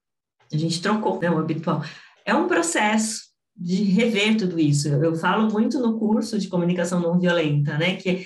A 0.52 0.56
gente 0.56 0.80
trocou, 0.80 1.20
né, 1.20 1.30
o 1.30 1.38
habitual. 1.38 1.82
É 2.24 2.34
um 2.34 2.46
processo, 2.46 3.28
de 3.58 3.82
rever 3.82 4.36
tudo 4.36 4.58
isso. 4.58 4.88
Eu 4.88 5.16
falo 5.16 5.50
muito 5.50 5.80
no 5.80 5.98
curso 5.98 6.38
de 6.38 6.48
comunicação 6.48 7.00
não 7.00 7.18
violenta, 7.18 7.76
né? 7.76 7.96
Que, 7.96 8.24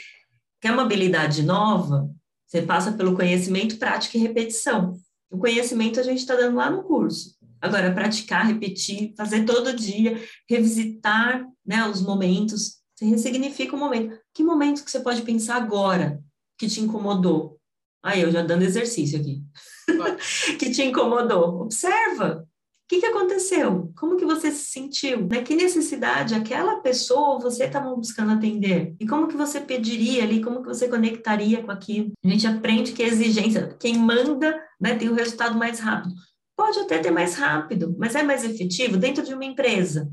que 0.60 0.68
é 0.68 0.72
uma 0.72 0.82
habilidade 0.82 1.42
nova, 1.42 2.10
você 2.46 2.60
passa 2.60 2.92
pelo 2.92 3.16
conhecimento, 3.16 3.78
prática 3.78 4.18
e 4.18 4.20
repetição. 4.20 4.94
O 5.30 5.38
conhecimento 5.38 5.98
a 5.98 6.02
gente 6.02 6.18
está 6.18 6.36
dando 6.36 6.56
lá 6.56 6.70
no 6.70 6.82
curso. 6.82 7.34
Agora, 7.62 7.94
praticar, 7.94 8.46
repetir, 8.46 9.14
fazer 9.16 9.44
todo 9.44 9.74
dia, 9.74 10.20
revisitar 10.50 11.46
né, 11.64 11.86
os 11.88 12.02
momentos, 12.02 12.81
você 13.02 13.04
ressignifica 13.06 13.74
o 13.74 13.78
momento. 13.78 14.18
Que 14.34 14.42
momento 14.42 14.84
que 14.84 14.90
você 14.90 15.00
pode 15.00 15.22
pensar 15.22 15.56
agora 15.56 16.22
que 16.58 16.68
te 16.68 16.80
incomodou? 16.80 17.58
Aí, 18.02 18.22
eu 18.22 18.30
já 18.30 18.42
dando 18.42 18.62
exercício 18.62 19.20
aqui. 19.20 19.42
que 20.58 20.70
te 20.70 20.82
incomodou. 20.82 21.62
Observa, 21.62 22.46
que, 22.92 23.00
que 23.00 23.06
aconteceu? 23.06 23.90
Como 23.96 24.18
que 24.18 24.24
você 24.26 24.50
se 24.50 24.70
sentiu? 24.70 25.26
Né? 25.26 25.40
Que 25.42 25.54
necessidade 25.54 26.34
aquela 26.34 26.80
pessoa 26.80 27.40
você 27.40 27.64
estava 27.64 27.94
buscando 27.94 28.32
atender? 28.32 28.94
E 29.00 29.06
como 29.06 29.28
que 29.28 29.36
você 29.36 29.62
pediria 29.62 30.22
ali? 30.22 30.42
Como 30.42 30.60
que 30.60 30.68
você 30.68 30.86
conectaria 30.86 31.62
com 31.62 31.70
aquilo? 31.70 32.12
A 32.22 32.28
gente 32.28 32.46
aprende 32.46 32.92
que 32.92 33.02
a 33.02 33.06
exigência, 33.06 33.74
quem 33.80 33.96
manda, 33.96 34.62
né, 34.78 34.94
tem 34.94 35.08
o 35.08 35.14
resultado 35.14 35.56
mais 35.56 35.80
rápido. 35.80 36.14
Pode 36.54 36.80
até 36.80 36.98
ter 36.98 37.10
mais 37.10 37.34
rápido, 37.34 37.96
mas 37.98 38.14
é 38.14 38.22
mais 38.22 38.44
efetivo 38.44 38.98
dentro 38.98 39.24
de 39.24 39.32
uma 39.32 39.44
empresa. 39.46 40.10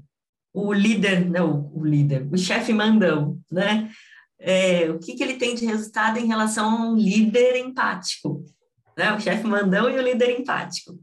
O 0.54 0.74
líder, 0.74 1.30
não, 1.30 1.72
o 1.74 1.86
líder, 1.86 2.28
o 2.32 2.38
chefe 2.38 2.74
mandão, 2.74 3.40
né? 3.52 3.90
É, 4.40 4.90
o 4.90 5.00
que, 5.00 5.16
que 5.16 5.24
ele 5.24 5.36
tem 5.36 5.54
de 5.54 5.66
resultado 5.66 6.18
em 6.18 6.26
relação 6.26 6.70
a 6.70 6.90
um 6.90 6.96
líder 6.96 7.58
empático? 7.58 8.44
Né? 8.98 9.14
O 9.14 9.20
chefe 9.20 9.46
mandão 9.46 9.90
e 9.90 9.98
o 9.98 10.02
líder 10.02 10.40
empático 10.40 10.98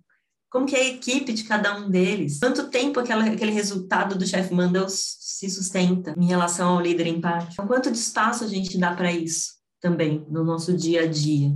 como 0.56 0.66
que 0.66 0.74
é 0.74 0.80
a 0.80 0.88
equipe 0.88 1.34
de 1.34 1.44
cada 1.44 1.76
um 1.76 1.90
deles, 1.90 2.38
quanto 2.38 2.70
tempo 2.70 2.98
aquela, 2.98 3.24
aquele 3.24 3.52
resultado 3.52 4.16
do 4.16 4.26
chefe 4.26 4.54
manda 4.54 4.86
se 4.88 5.50
sustenta 5.50 6.14
em 6.16 6.26
relação 6.26 6.70
ao 6.70 6.80
líder 6.80 7.06
empático, 7.08 7.66
quanto 7.66 7.90
de 7.90 7.98
espaço 7.98 8.42
a 8.42 8.48
gente 8.48 8.78
dá 8.78 8.94
para 8.94 9.12
isso 9.12 9.56
também 9.80 10.24
no 10.30 10.42
nosso 10.42 10.74
dia 10.74 11.02
a 11.02 11.06
dia. 11.06 11.54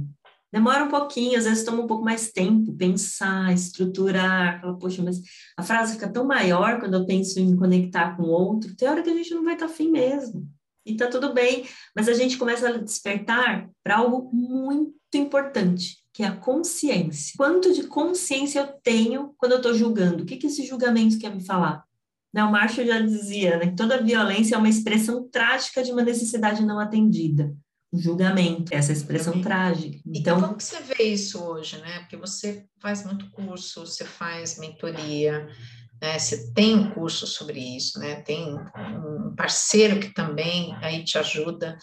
Demora 0.53 0.85
um 0.85 0.89
pouquinho, 0.89 1.39
às 1.39 1.45
vezes 1.45 1.65
toma 1.65 1.83
um 1.83 1.87
pouco 1.87 2.05
mais 2.05 2.33
tempo 2.33 2.73
pensar, 2.73 3.53
estruturar, 3.53 4.61
fala, 4.61 4.79
poxa, 4.79 5.01
mas 5.03 5.21
a 5.57 5.63
frase 5.63 5.93
fica 5.93 6.13
tão 6.13 6.25
maior 6.25 6.81
quando 6.81 6.95
eu 6.95 7.07
penso 7.07 7.39
em 7.39 7.57
conectar 7.57 8.17
com 8.17 8.25
outro, 8.25 8.75
tem 8.75 8.89
hora 8.89 9.03
que 9.03 9.11
a 9.11 9.15
gente 9.15 9.33
não 9.33 9.45
vai 9.45 9.55
estar 9.55 9.67
tá 9.67 9.73
afim 9.73 9.91
mesmo. 9.91 10.49
E 10.85 10.97
tá 10.97 11.07
tudo 11.07 11.33
bem, 11.33 11.67
mas 11.95 12.09
a 12.09 12.15
gente 12.15 12.37
começa 12.37 12.69
a 12.69 12.79
despertar 12.79 13.71
para 13.85 13.99
algo 13.99 14.29
muito 14.33 14.93
importante, 15.15 15.99
que 16.13 16.23
é 16.23 16.27
a 16.27 16.37
consciência. 16.37 17.35
Quanto 17.37 17.73
de 17.73 17.85
consciência 17.85 18.61
eu 18.61 18.67
tenho 18.83 19.33
quando 19.37 19.53
eu 19.53 19.59
estou 19.59 19.75
julgando? 19.75 20.25
O 20.25 20.27
que, 20.27 20.37
que 20.37 20.49
esse 20.49 20.67
julgamento 20.67 21.19
quer 21.19 21.33
me 21.33 21.45
falar? 21.45 21.85
Né, 22.33 22.43
o 22.45 22.51
Marshall 22.51 22.87
já 22.87 23.01
dizia 23.01 23.59
né, 23.59 23.67
que 23.69 23.77
toda 23.77 24.03
violência 24.03 24.55
é 24.55 24.59
uma 24.59 24.69
expressão 24.69 25.29
trágica 25.29 25.83
de 25.83 25.93
uma 25.93 26.03
necessidade 26.03 26.65
não 26.65 26.79
atendida. 26.79 27.55
O 27.93 27.99
julgamento, 27.99 28.73
essa 28.73 28.93
expressão 28.93 29.33
Também. 29.33 29.45
trágica. 29.45 29.99
Então, 30.07 30.39
e 30.39 30.43
como 30.43 30.57
que 30.57 30.63
você 30.65 30.81
vê 30.81 31.03
isso 31.03 31.43
hoje, 31.43 31.79
né? 31.79 32.01
Porque 32.01 32.17
você 32.17 32.67
faz 32.81 33.05
muito 33.05 33.29
curso, 33.31 33.85
você 33.85 34.05
faz 34.05 34.59
mentoria, 34.59 35.49
né? 36.01 36.19
Você 36.19 36.53
tem 36.53 36.77
um 36.77 36.91
curso 36.93 37.27
sobre 37.27 37.59
isso, 37.59 37.99
né? 37.99 38.23
Tem 38.23 38.55
um 38.55 39.35
parceiro 39.35 39.99
que 39.99 40.15
também 40.15 40.75
aí 40.77 41.05
te 41.05 41.19
ajuda. 41.19 41.77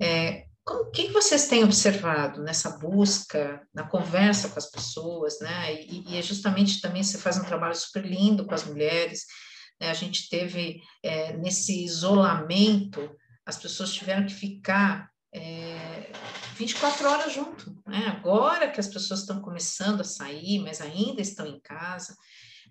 É, 0.00 0.46
o 0.68 0.90
que 0.90 1.10
vocês 1.10 1.48
têm 1.48 1.64
observado 1.64 2.42
nessa 2.42 2.78
busca, 2.78 3.60
na 3.74 3.84
conversa 3.84 4.48
com 4.48 4.58
as 4.58 4.70
pessoas, 4.70 5.40
né? 5.40 5.74
E, 5.74 6.04
e 6.08 6.16
é 6.16 6.22
justamente 6.22 6.80
também 6.80 7.02
você 7.02 7.18
faz 7.18 7.36
um 7.36 7.44
trabalho 7.44 7.74
super 7.74 8.04
lindo 8.04 8.44
com 8.46 8.54
as 8.54 8.64
mulheres. 8.64 9.24
Né? 9.80 9.90
A 9.90 9.94
gente 9.94 10.28
teve 10.28 10.80
é, 11.02 11.36
nesse 11.36 11.84
isolamento, 11.84 13.10
as 13.44 13.56
pessoas 13.56 13.92
tiveram 13.92 14.24
que 14.24 14.34
ficar 14.34 15.11
é, 15.34 16.12
24 16.56 17.08
horas 17.08 17.32
junto, 17.32 17.76
né? 17.86 18.06
Agora 18.08 18.70
que 18.70 18.80
as 18.80 18.86
pessoas 18.86 19.20
estão 19.20 19.40
começando 19.40 20.02
a 20.02 20.04
sair, 20.04 20.58
mas 20.60 20.80
ainda 20.80 21.20
estão 21.20 21.46
em 21.46 21.60
casa. 21.60 22.16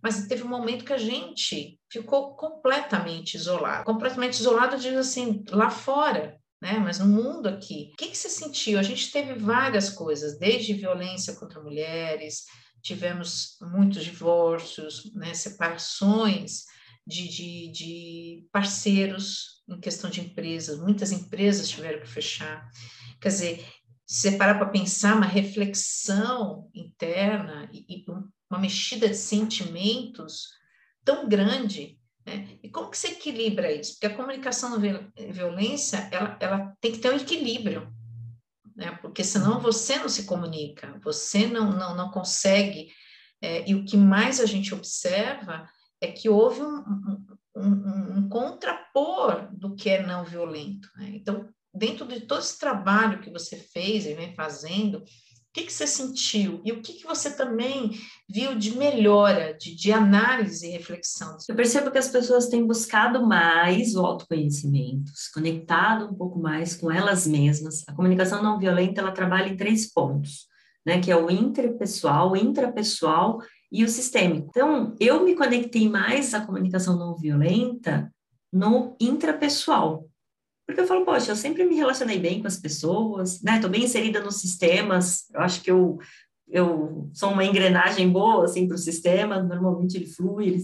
Mas 0.01 0.27
teve 0.27 0.43
um 0.43 0.49
momento 0.49 0.85
que 0.85 0.93
a 0.93 0.97
gente 0.97 1.79
ficou 1.91 2.35
completamente 2.35 3.35
isolado. 3.35 3.83
Completamente 3.83 4.39
isolado, 4.39 4.77
diz 4.77 4.95
assim, 4.95 5.43
lá 5.49 5.69
fora, 5.69 6.39
né? 6.61 6.79
Mas 6.79 6.99
no 6.99 7.05
mundo 7.05 7.47
aqui, 7.47 7.89
o 7.93 7.97
que, 7.97 8.07
que 8.07 8.17
você 8.17 8.29
sentiu? 8.29 8.79
A 8.79 8.83
gente 8.83 9.11
teve 9.11 9.33
várias 9.33 9.89
coisas, 9.89 10.37
desde 10.39 10.73
violência 10.73 11.35
contra 11.35 11.61
mulheres, 11.61 12.45
tivemos 12.81 13.57
muitos 13.61 14.03
divórcios, 14.03 15.11
né? 15.13 15.33
separações 15.33 16.65
de, 17.05 17.27
de, 17.27 17.71
de 17.71 18.47
parceiros 18.51 19.60
em 19.71 19.79
questão 19.79 20.09
de 20.09 20.21
empresas, 20.21 20.79
muitas 20.79 21.11
empresas 21.11 21.69
tiveram 21.69 22.01
que 22.01 22.07
fechar. 22.07 22.69
Quer 23.19 23.29
dizer, 23.29 23.65
se 24.05 24.29
você 24.29 24.37
parar 24.37 24.55
para 24.55 24.69
pensar, 24.69 25.15
uma 25.15 25.25
reflexão 25.25 26.69
interna 26.73 27.69
e, 27.73 27.85
e 27.87 28.05
uma 28.49 28.59
mexida 28.59 29.07
de 29.07 29.15
sentimentos 29.15 30.49
tão 31.03 31.27
grande 31.27 31.97
né? 32.25 32.47
E 32.61 32.69
como 32.69 32.89
que 32.89 32.97
você 32.97 33.09
equilibra 33.09 33.71
isso? 33.71 33.93
Porque 33.93 34.07
a 34.07 34.15
comunicação 34.15 34.69
não 34.69 34.79
violência, 35.31 36.09
ela, 36.11 36.37
ela 36.39 36.73
tem 36.79 36.91
que 36.91 36.99
ter 36.99 37.11
um 37.11 37.17
equilíbrio, 37.17 37.91
né? 38.75 38.91
porque 39.01 39.23
senão 39.23 39.59
você 39.59 39.97
não 39.97 40.09
se 40.09 40.25
comunica, 40.25 40.99
você 41.03 41.47
não, 41.47 41.71
não, 41.71 41.95
não 41.95 42.11
consegue, 42.11 42.91
é, 43.41 43.67
e 43.69 43.75
o 43.75 43.83
que 43.83 43.97
mais 43.97 44.39
a 44.39 44.45
gente 44.45 44.73
observa 44.73 45.67
é 45.99 46.11
que 46.11 46.29
houve 46.29 46.61
um, 46.61 46.77
um, 46.77 47.25
um 47.55 47.90
contrapor 48.31 49.49
do 49.51 49.75
que 49.75 49.89
é 49.89 50.01
não 50.01 50.23
violento. 50.23 50.89
Né? 50.95 51.11
Então, 51.13 51.47
dentro 51.73 52.07
de 52.07 52.21
todo 52.21 52.39
esse 52.39 52.57
trabalho 52.57 53.21
que 53.21 53.29
você 53.29 53.55
fez 53.55 54.05
e 54.05 54.15
vem 54.15 54.33
fazendo, 54.33 54.97
o 54.97 55.53
que, 55.53 55.63
que 55.63 55.73
você 55.73 55.85
sentiu? 55.85 56.61
E 56.63 56.71
o 56.71 56.81
que, 56.81 56.93
que 56.93 57.05
você 57.05 57.29
também 57.29 57.91
viu 58.29 58.55
de 58.55 58.77
melhora, 58.77 59.53
de, 59.53 59.75
de 59.75 59.91
análise 59.91 60.65
e 60.65 60.71
reflexão? 60.71 61.35
Eu 61.47 61.55
percebo 61.55 61.91
que 61.91 61.97
as 61.97 62.07
pessoas 62.07 62.47
têm 62.47 62.65
buscado 62.65 63.27
mais 63.27 63.95
o 63.95 64.05
autoconhecimento, 64.05 65.11
se 65.13 65.29
conectado 65.33 66.05
um 66.05 66.13
pouco 66.13 66.39
mais 66.39 66.77
com 66.77 66.89
elas 66.89 67.27
mesmas. 67.27 67.83
A 67.85 67.93
comunicação 67.93 68.41
não 68.41 68.57
violenta, 68.57 69.01
ela 69.01 69.11
trabalha 69.11 69.49
em 69.49 69.57
três 69.57 69.91
pontos, 69.91 70.47
né? 70.85 71.01
Que 71.01 71.11
é 71.11 71.17
o 71.17 71.29
interpessoal, 71.29 72.31
o 72.31 72.37
intrapessoal 72.37 73.39
e 73.69 73.83
o 73.83 73.89
sistêmico. 73.89 74.47
Então, 74.49 74.95
eu 75.01 75.21
me 75.25 75.35
conectei 75.35 75.89
mais 75.89 76.33
à 76.33 76.45
comunicação 76.45 76.97
não 76.97 77.17
violenta 77.17 78.09
no 78.51 78.95
intrapessoal, 78.99 80.09
porque 80.71 80.81
eu 80.81 80.87
falo, 80.87 81.03
poxa, 81.03 81.31
eu 81.31 81.35
sempre 81.35 81.65
me 81.65 81.75
relacionei 81.75 82.17
bem 82.17 82.41
com 82.41 82.47
as 82.47 82.57
pessoas, 82.57 83.41
né? 83.41 83.55
Estou 83.55 83.69
bem 83.69 83.83
inserida 83.83 84.21
nos 84.21 84.39
sistemas, 84.39 85.29
eu 85.33 85.41
acho 85.41 85.61
que 85.61 85.69
eu, 85.69 85.99
eu 86.47 87.09
sou 87.13 87.31
uma 87.31 87.43
engrenagem 87.43 88.09
boa, 88.09 88.45
assim, 88.45 88.67
para 88.67 88.75
o 88.75 88.79
sistema, 88.79 89.43
normalmente 89.43 89.97
ele 89.97 90.07
flui, 90.07 90.47
ele 90.47 90.63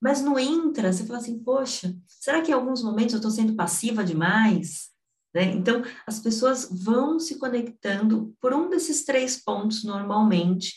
Mas 0.00 0.22
no 0.22 0.38
intra, 0.38 0.92
você 0.92 1.06
fala 1.06 1.20
assim, 1.20 1.38
poxa, 1.38 1.94
será 2.06 2.42
que 2.42 2.50
em 2.50 2.54
alguns 2.54 2.82
momentos 2.82 3.14
eu 3.14 3.18
estou 3.18 3.30
sendo 3.30 3.54
passiva 3.54 4.02
demais? 4.02 4.88
Né? 5.32 5.44
Então, 5.52 5.82
as 6.06 6.18
pessoas 6.18 6.68
vão 6.70 7.20
se 7.20 7.38
conectando 7.38 8.34
por 8.40 8.52
um 8.52 8.68
desses 8.68 9.04
três 9.04 9.36
pontos 9.36 9.84
normalmente, 9.84 10.74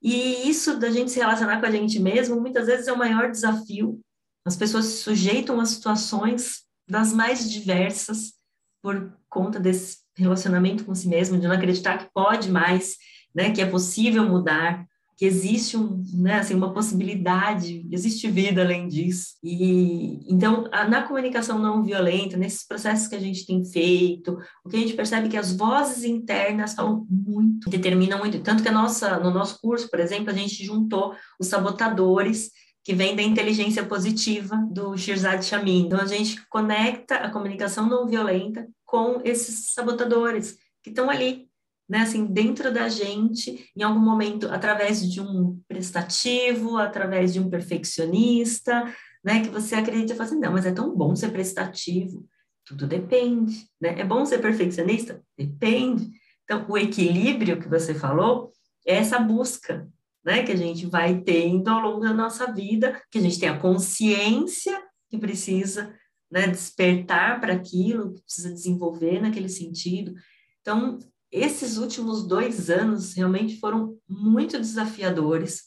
e 0.00 0.48
isso 0.48 0.78
da 0.78 0.90
gente 0.90 1.10
se 1.10 1.18
relacionar 1.18 1.58
com 1.58 1.66
a 1.66 1.70
gente 1.70 1.98
mesmo, 1.98 2.40
muitas 2.40 2.66
vezes 2.66 2.86
é 2.86 2.92
o 2.92 2.98
maior 2.98 3.30
desafio. 3.30 4.00
As 4.44 4.56
pessoas 4.56 4.86
se 4.86 5.02
sujeitam 5.02 5.60
a 5.60 5.64
situações 5.64 6.62
das 6.88 7.12
mais 7.12 7.50
diversas 7.50 8.34
por 8.82 9.16
conta 9.28 9.58
desse 9.58 9.98
relacionamento 10.16 10.84
com 10.84 10.94
si 10.94 11.08
mesmo, 11.08 11.38
de 11.38 11.48
não 11.48 11.54
acreditar 11.54 11.98
que 11.98 12.12
pode 12.12 12.50
mais, 12.50 12.96
né, 13.34 13.50
que 13.50 13.60
é 13.60 13.66
possível 13.66 14.28
mudar, 14.28 14.86
que 15.16 15.24
existe 15.24 15.76
um, 15.76 16.02
né, 16.12 16.40
assim, 16.40 16.54
uma 16.54 16.72
possibilidade, 16.72 17.86
existe 17.90 18.28
vida 18.28 18.62
além 18.62 18.88
disso. 18.88 19.36
E 19.42 20.20
então, 20.28 20.68
a, 20.72 20.88
na 20.88 21.02
comunicação 21.02 21.58
não 21.58 21.84
violenta, 21.84 22.36
nesses 22.36 22.66
processos 22.66 23.06
que 23.06 23.14
a 23.14 23.20
gente 23.20 23.46
tem 23.46 23.64
feito, 23.64 24.36
o 24.64 24.68
que 24.68 24.76
a 24.76 24.80
gente 24.80 24.94
percebe 24.94 25.28
é 25.28 25.30
que 25.30 25.36
as 25.36 25.56
vozes 25.56 26.02
internas 26.02 26.74
falam 26.74 27.06
muito, 27.08 27.70
determinam 27.70 28.18
muito. 28.18 28.40
Tanto 28.40 28.62
que 28.62 28.68
a 28.68 28.72
nossa, 28.72 29.18
no 29.20 29.30
nosso 29.30 29.60
curso, 29.60 29.88
por 29.88 30.00
exemplo, 30.00 30.30
a 30.30 30.34
gente 30.34 30.64
juntou 30.64 31.14
os 31.38 31.46
sabotadores 31.46 32.50
que 32.84 32.94
vem 32.94 33.16
da 33.16 33.22
inteligência 33.22 33.84
positiva 33.84 34.56
do 34.70 34.96
Shirzad 34.96 35.42
Shamin. 35.42 35.86
Então, 35.86 35.98
a 35.98 36.06
gente 36.06 36.46
conecta 36.48 37.16
a 37.16 37.30
comunicação 37.30 37.88
não 37.88 38.06
violenta 38.06 38.68
com 38.84 39.20
esses 39.24 39.72
sabotadores 39.72 40.58
que 40.82 40.90
estão 40.90 41.08
ali 41.08 41.48
né, 41.88 41.98
assim, 41.98 42.24
dentro 42.26 42.72
da 42.72 42.88
gente, 42.88 43.70
em 43.76 43.82
algum 43.82 44.00
momento, 44.00 44.48
através 44.50 45.10
de 45.10 45.20
um 45.20 45.60
prestativo, 45.68 46.78
através 46.78 47.32
de 47.32 47.40
um 47.40 47.50
perfeccionista, 47.50 48.84
né, 49.22 49.42
que 49.42 49.48
você 49.48 49.74
acredita 49.74 50.12
e 50.12 50.16
fala 50.16 50.28
assim, 50.28 50.38
não, 50.38 50.52
mas 50.52 50.66
é 50.66 50.72
tão 50.72 50.94
bom 50.96 51.14
ser 51.14 51.30
prestativo. 51.30 52.26
Tudo 52.64 52.86
depende, 52.86 53.68
né? 53.78 54.00
É 54.00 54.04
bom 54.04 54.24
ser 54.24 54.38
perfeccionista? 54.38 55.22
Depende. 55.36 56.10
Então, 56.44 56.64
o 56.66 56.78
equilíbrio 56.78 57.60
que 57.60 57.68
você 57.68 57.94
falou 57.94 58.52
é 58.86 58.96
essa 58.96 59.18
busca, 59.18 59.86
né, 60.24 60.42
que 60.42 60.52
a 60.52 60.56
gente 60.56 60.86
vai 60.86 61.20
tendo 61.20 61.68
ao 61.68 61.80
longo 61.80 62.00
da 62.00 62.12
nossa 62.12 62.50
vida, 62.52 63.00
que 63.10 63.18
a 63.18 63.20
gente 63.20 63.38
tem 63.38 63.48
a 63.48 63.58
consciência 63.58 64.80
que 65.10 65.18
precisa, 65.18 65.94
né, 66.30 66.48
despertar 66.48 67.40
para 67.40 67.52
aquilo, 67.52 68.14
que 68.14 68.22
precisa 68.22 68.52
desenvolver 68.52 69.20
naquele 69.20 69.48
sentido. 69.48 70.14
Então, 70.60 70.98
esses 71.30 71.76
últimos 71.76 72.26
dois 72.26 72.70
anos 72.70 73.14
realmente 73.14 73.58
foram 73.58 73.98
muito 74.08 74.58
desafiadores, 74.58 75.64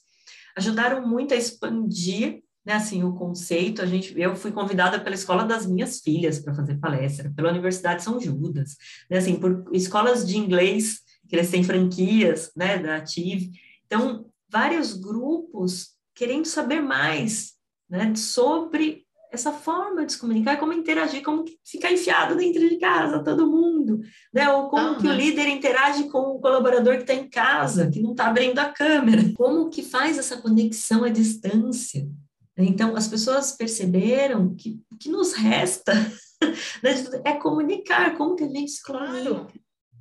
ajudaram 0.55 1.07
muito 1.07 1.33
a 1.33 1.37
expandir 1.37 2.41
né, 2.65 2.73
assim, 2.73 3.01
o 3.01 3.13
conceito. 3.13 3.81
A 3.81 3.85
gente, 3.85 4.13
eu 4.19 4.35
fui 4.35 4.51
convidada 4.51 4.99
pela 4.99 5.15
escola 5.15 5.45
das 5.45 5.65
minhas 5.65 6.01
filhas 6.01 6.39
para 6.39 6.53
fazer 6.53 6.75
palestra, 6.79 7.31
pela 7.33 7.49
Universidade 7.49 8.03
São 8.03 8.19
Judas, 8.19 8.75
né, 9.09 9.19
assim, 9.19 9.35
por 9.37 9.63
escolas 9.71 10.27
de 10.27 10.37
inglês, 10.37 10.99
que 11.29 11.35
eles 11.35 11.49
têm 11.49 11.63
franquias 11.63 12.51
né, 12.55 12.77
da 12.77 12.97
ATIV. 12.97 13.51
Então, 13.85 14.25
vários 14.49 14.93
grupos 14.93 15.95
querendo 16.15 16.45
saber 16.45 16.81
mais 16.81 17.53
né, 17.89 18.13
sobre 18.15 19.05
essa 19.31 19.51
forma 19.51 20.05
de 20.05 20.13
se 20.13 20.17
comunicar, 20.17 20.57
como 20.57 20.73
interagir, 20.73 21.21
como 21.21 21.43
ficar 21.65 21.91
enfiado 21.91 22.35
dentro 22.35 22.67
de 22.67 22.77
casa, 22.77 23.23
todo 23.23 23.49
mundo, 23.49 23.99
né? 24.33 24.49
Ou 24.49 24.69
como 24.69 24.91
ah, 24.91 24.95
que 24.95 25.07
o 25.07 25.13
líder 25.13 25.47
interage 25.47 26.09
com 26.09 26.19
o 26.19 26.39
colaborador 26.39 26.95
que 26.95 27.01
está 27.01 27.13
em 27.13 27.29
casa, 27.29 27.89
que 27.89 28.01
não 28.01 28.11
está 28.11 28.27
abrindo 28.27 28.57
a 28.59 28.69
câmera, 28.69 29.21
como 29.35 29.69
que 29.69 29.83
faz 29.83 30.17
essa 30.17 30.37
conexão 30.37 31.03
à 31.03 31.09
distância. 31.09 32.07
Então, 32.57 32.95
as 32.95 33.07
pessoas 33.07 33.51
perceberam 33.51 34.55
que 34.55 34.79
o 34.91 34.97
que 34.97 35.09
nos 35.09 35.33
resta 35.33 35.93
né, 36.81 36.91
é 37.23 37.33
comunicar, 37.33 38.17
como 38.17 38.35
que 38.35 38.43
a 38.43 38.49
gente 38.49 38.71
se 38.71 38.81
comunica. 38.81 39.47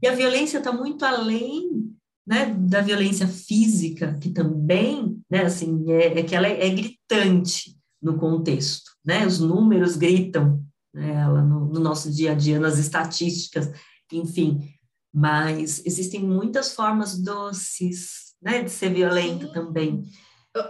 E 0.02 0.06
a 0.06 0.14
violência 0.14 0.58
está 0.58 0.72
muito 0.72 1.04
além 1.04 1.95
né, 2.26 2.46
da 2.46 2.80
violência 2.80 3.28
física, 3.28 4.18
que 4.20 4.30
também, 4.30 5.20
né, 5.30 5.44
assim, 5.44 5.90
é, 5.92 6.18
é 6.18 6.22
que 6.22 6.34
ela 6.34 6.46
é, 6.46 6.66
é 6.66 6.70
gritante 6.70 7.76
no 8.02 8.18
contexto 8.18 8.96
né? 9.06 9.24
Os 9.24 9.38
números 9.38 9.96
gritam 9.96 10.60
né, 10.92 11.14
ela 11.14 11.40
no, 11.40 11.66
no 11.66 11.78
nosso 11.78 12.10
dia 12.10 12.32
a 12.32 12.34
dia, 12.34 12.58
nas 12.58 12.78
estatísticas, 12.78 13.70
enfim. 14.12 14.68
Mas 15.14 15.80
existem 15.86 16.20
muitas 16.20 16.74
formas 16.74 17.16
doces, 17.16 18.34
né, 18.42 18.62
de 18.62 18.70
ser 18.70 18.92
violenta 18.92 19.46
Sim. 19.46 19.52
também. 19.52 20.02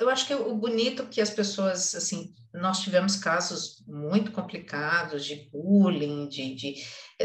Eu, 0.00 0.10
acho 0.10 0.26
que 0.26 0.34
o 0.34 0.54
bonito 0.54 1.06
que 1.06 1.20
as 1.20 1.30
pessoas, 1.30 1.94
assim, 1.94 2.34
nós 2.52 2.80
tivemos 2.80 3.16
casos 3.16 3.84
muito 3.86 4.32
complicados 4.32 5.24
de 5.24 5.48
bullying, 5.50 6.28
de, 6.28 6.54
de 6.54 6.74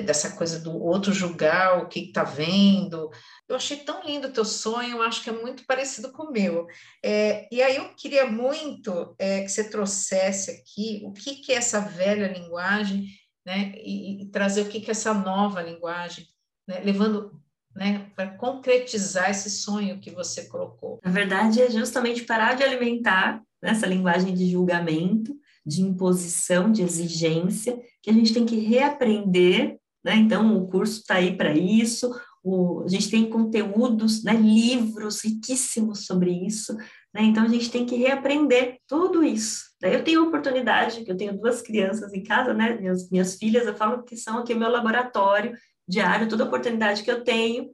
dessa 0.03 0.35
coisa 0.37 0.59
do 0.59 0.77
outro 0.77 1.11
julgar 1.11 1.79
o 1.79 1.87
que 1.87 1.99
está 1.99 2.23
vendo, 2.23 3.09
eu 3.47 3.55
achei 3.55 3.77
tão 3.77 4.05
lindo 4.05 4.27
o 4.27 4.31
teu 4.31 4.45
sonho, 4.45 4.97
eu 4.97 5.01
acho 5.01 5.23
que 5.23 5.29
é 5.29 5.33
muito 5.33 5.65
parecido 5.65 6.11
com 6.11 6.23
o 6.23 6.31
meu. 6.31 6.67
É, 7.03 7.47
e 7.51 7.61
aí 7.61 7.75
eu 7.75 7.93
queria 7.95 8.25
muito 8.25 9.15
é, 9.19 9.41
que 9.41 9.49
você 9.49 9.69
trouxesse 9.69 10.51
aqui 10.51 11.01
o 11.03 11.11
que, 11.11 11.35
que 11.35 11.51
é 11.51 11.55
essa 11.55 11.79
velha 11.81 12.31
linguagem, 12.31 13.07
né, 13.45 13.73
e, 13.75 14.21
e 14.23 14.25
trazer 14.27 14.61
o 14.61 14.69
que, 14.69 14.79
que 14.79 14.89
é 14.89 14.91
essa 14.91 15.13
nova 15.13 15.61
linguagem, 15.61 16.25
né, 16.67 16.79
levando 16.79 17.41
né, 17.75 18.05
para 18.15 18.27
concretizar 18.27 19.29
esse 19.29 19.49
sonho 19.49 19.99
que 19.99 20.11
você 20.11 20.45
colocou. 20.45 20.99
Na 21.03 21.11
verdade, 21.11 21.61
é 21.61 21.69
justamente 21.69 22.23
parar 22.23 22.55
de 22.55 22.63
alimentar 22.63 23.41
essa 23.61 23.85
linguagem 23.85 24.33
de 24.33 24.49
julgamento, 24.49 25.35
de 25.65 25.81
imposição, 25.81 26.71
de 26.71 26.81
exigência, 26.81 27.79
que 28.01 28.09
a 28.09 28.13
gente 28.13 28.33
tem 28.33 28.45
que 28.45 28.57
reaprender. 28.57 29.77
Né? 30.03 30.15
Então, 30.15 30.57
o 30.57 30.67
curso 30.67 31.01
está 31.01 31.15
aí 31.15 31.37
para 31.37 31.53
isso, 31.53 32.11
o, 32.43 32.83
a 32.83 32.87
gente 32.87 33.09
tem 33.09 33.29
conteúdos, 33.29 34.23
né, 34.23 34.33
livros 34.33 35.23
riquíssimos 35.23 36.05
sobre 36.05 36.31
isso, 36.31 36.75
né, 37.13 37.21
então 37.21 37.43
a 37.43 37.47
gente 37.47 37.69
tem 37.69 37.85
que 37.85 37.95
reaprender 37.95 38.79
tudo 38.87 39.23
isso. 39.23 39.65
Eu 39.81 40.03
tenho 40.03 40.21
a 40.21 40.27
oportunidade, 40.27 41.03
que 41.03 41.11
eu 41.11 41.17
tenho 41.17 41.37
duas 41.37 41.61
crianças 41.61 42.11
em 42.13 42.23
casa, 42.23 42.53
né, 42.53 42.75
minhas, 42.77 43.09
minhas 43.11 43.35
filhas, 43.35 43.67
eu 43.67 43.75
falo 43.75 44.03
que 44.03 44.17
são 44.17 44.39
aqui 44.39 44.53
o 44.53 44.57
meu 44.57 44.69
laboratório 44.69 45.53
diário, 45.87 46.29
toda 46.29 46.45
oportunidade 46.45 47.03
que 47.03 47.11
eu 47.11 47.23
tenho 47.23 47.71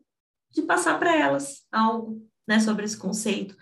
de 0.51 0.61
passar 0.61 0.97
para 0.99 1.15
elas 1.15 1.63
algo 1.71 2.25
né, 2.47 2.59
sobre 2.59 2.85
esse 2.85 2.97
conceito. 2.97 3.55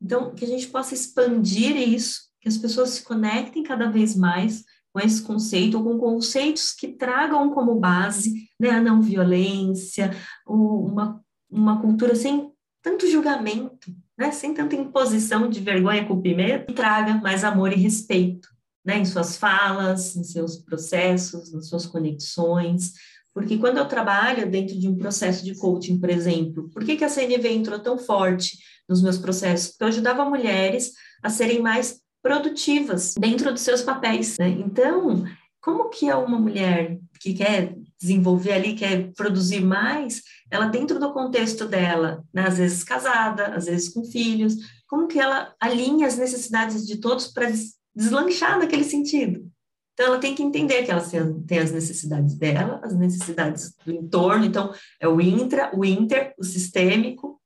Então, 0.00 0.34
que 0.34 0.44
a 0.44 0.48
gente 0.48 0.66
possa 0.68 0.94
expandir 0.94 1.76
isso, 1.76 2.22
que 2.40 2.48
as 2.48 2.58
pessoas 2.58 2.90
se 2.90 3.02
conectem 3.02 3.62
cada 3.62 3.88
vez 3.88 4.14
mais 4.14 4.64
com 4.92 5.00
esse 5.00 5.22
conceito, 5.22 5.76
ou 5.76 5.84
com 5.84 5.98
conceitos 5.98 6.72
que 6.72 6.88
tragam 6.88 7.50
como 7.50 7.80
base 7.80 8.48
né, 8.60 8.70
a 8.70 8.80
não 8.80 9.02
violência, 9.02 10.10
uma, 10.46 11.20
uma 11.50 11.80
cultura 11.80 12.14
sem 12.14 12.52
tanto 12.80 13.10
julgamento, 13.10 13.92
né, 14.16 14.30
sem 14.30 14.54
tanta 14.54 14.76
imposição 14.76 15.48
de 15.48 15.58
vergonha, 15.60 16.06
e 16.06 16.34
medo, 16.34 16.66
que 16.66 16.74
traga 16.74 17.14
mais 17.14 17.42
amor 17.42 17.72
e 17.72 17.76
respeito 17.76 18.54
né, 18.84 18.98
em 18.98 19.04
suas 19.04 19.36
falas, 19.36 20.14
em 20.14 20.22
seus 20.22 20.58
processos, 20.58 21.52
nas 21.52 21.68
suas 21.68 21.86
conexões. 21.86 22.92
Porque 23.34 23.58
quando 23.58 23.78
eu 23.78 23.88
trabalho 23.88 24.48
dentro 24.48 24.78
de 24.78 24.88
um 24.88 24.96
processo 24.96 25.44
de 25.44 25.56
coaching, 25.56 25.98
por 25.98 26.08
exemplo, 26.08 26.70
por 26.70 26.84
que, 26.84 26.96
que 26.96 27.04
a 27.04 27.08
CNV 27.08 27.48
entrou 27.48 27.80
tão 27.80 27.98
forte 27.98 28.56
nos 28.88 29.02
meus 29.02 29.18
processos? 29.18 29.70
Porque 29.70 29.82
eu 29.82 29.88
ajudava 29.88 30.24
mulheres 30.24 30.92
a 31.20 31.28
serem 31.28 31.60
mais 31.60 32.00
produtivas 32.22 33.14
dentro 33.18 33.52
dos 33.52 33.62
seus 33.62 33.82
papéis. 33.82 34.38
Né? 34.38 34.48
Então, 34.50 35.24
como 35.60 35.88
que 35.88 36.08
é 36.08 36.14
uma 36.14 36.38
mulher 36.38 36.96
que 37.20 37.34
quer 37.34 37.74
desenvolver 38.00 38.52
ali, 38.52 38.74
quer 38.74 39.12
produzir 39.14 39.60
mais, 39.60 40.22
ela 40.50 40.66
dentro 40.66 41.00
do 41.00 41.12
contexto 41.12 41.66
dela, 41.66 42.22
né? 42.32 42.46
às 42.46 42.58
vezes 42.58 42.84
casada, 42.84 43.48
às 43.48 43.64
vezes 43.66 43.88
com 43.88 44.04
filhos, 44.04 44.54
como 44.86 45.08
que 45.08 45.18
ela 45.18 45.52
alinha 45.58 46.06
as 46.06 46.16
necessidades 46.16 46.86
de 46.86 46.98
todos 46.98 47.26
para 47.26 47.50
deslanchar 47.96 48.58
naquele 48.58 48.84
sentido? 48.84 49.50
Então, 49.94 50.06
ela 50.06 50.18
tem 50.18 50.34
que 50.34 50.42
entender 50.42 50.82
que 50.82 50.90
ela 50.90 51.02
tem 51.46 51.58
as 51.60 51.70
necessidades 51.70 52.34
dela, 52.34 52.80
as 52.82 52.94
necessidades 52.94 53.74
do 53.86 53.92
entorno. 53.92 54.44
Então, 54.44 54.74
é 55.00 55.06
o 55.06 55.20
intra, 55.20 55.70
o 55.72 55.84
inter, 55.84 56.34
o 56.36 56.42
sistêmico. 56.42 57.40